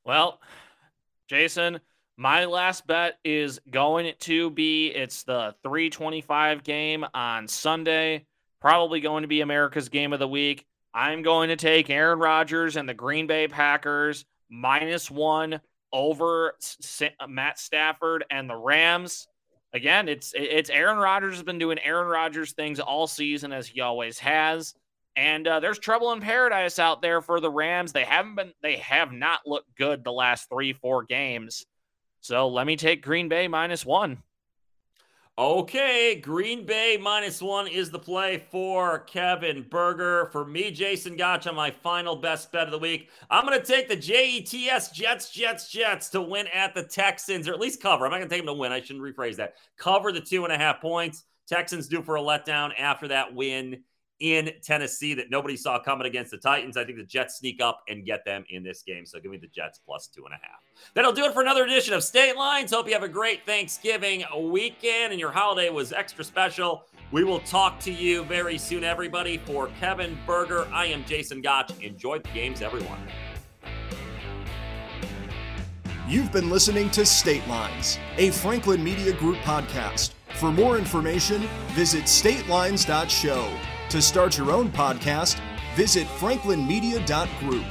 [0.05, 0.41] Well,
[1.29, 1.81] Jason,
[2.17, 8.27] my last bet is going to be it's the 325 game on Sunday,
[8.61, 10.67] probably going to be America's game of the week.
[10.93, 15.61] I'm going to take Aaron Rodgers and the Green Bay Packers minus one
[15.93, 16.55] over
[17.29, 19.29] Matt Stafford and the Rams.
[19.73, 23.81] Again, it's it's Aaron Rodgers has been doing Aaron Rodgers things all season as he
[23.81, 24.75] always has.
[25.17, 27.93] And uh, there's trouble in paradise out there for the Rams.
[27.93, 31.67] They haven't been, they have not looked good the last three, four games.
[32.21, 34.23] So let me take Green Bay minus one.
[35.39, 40.31] Okay, Green Bay minus one is the play for Kevin Berger.
[40.33, 43.09] For me, Jason Gotcha, my final best bet of the week.
[43.31, 47.53] I'm going to take the JETS Jets, Jets, Jets to win at the Texans, or
[47.53, 48.05] at least cover.
[48.05, 48.73] I'm not going to take them to win.
[48.73, 49.55] I shouldn't rephrase that.
[49.77, 51.23] Cover the two and a half points.
[51.47, 53.85] Texans due for a letdown after that win
[54.21, 56.77] in Tennessee that nobody saw coming against the Titans.
[56.77, 59.07] I think the Jets sneak up and get them in this game.
[59.07, 60.63] So give me the Jets plus two and a half.
[60.95, 62.73] That'll do it for another edition of State Lines.
[62.73, 66.85] Hope you have a great Thanksgiving weekend and your holiday was extra special.
[67.11, 69.39] We will talk to you very soon, everybody.
[69.39, 71.73] For Kevin Berger, I am Jason Gotch.
[71.81, 72.99] Enjoy the games, everyone.
[76.09, 80.13] You've been listening to State Lines, a Franklin Media Group podcast.
[80.37, 81.43] For more information,
[81.75, 83.78] visit statelines.show.
[83.91, 85.41] To start your own podcast,
[85.75, 87.65] visit franklinmedia.group.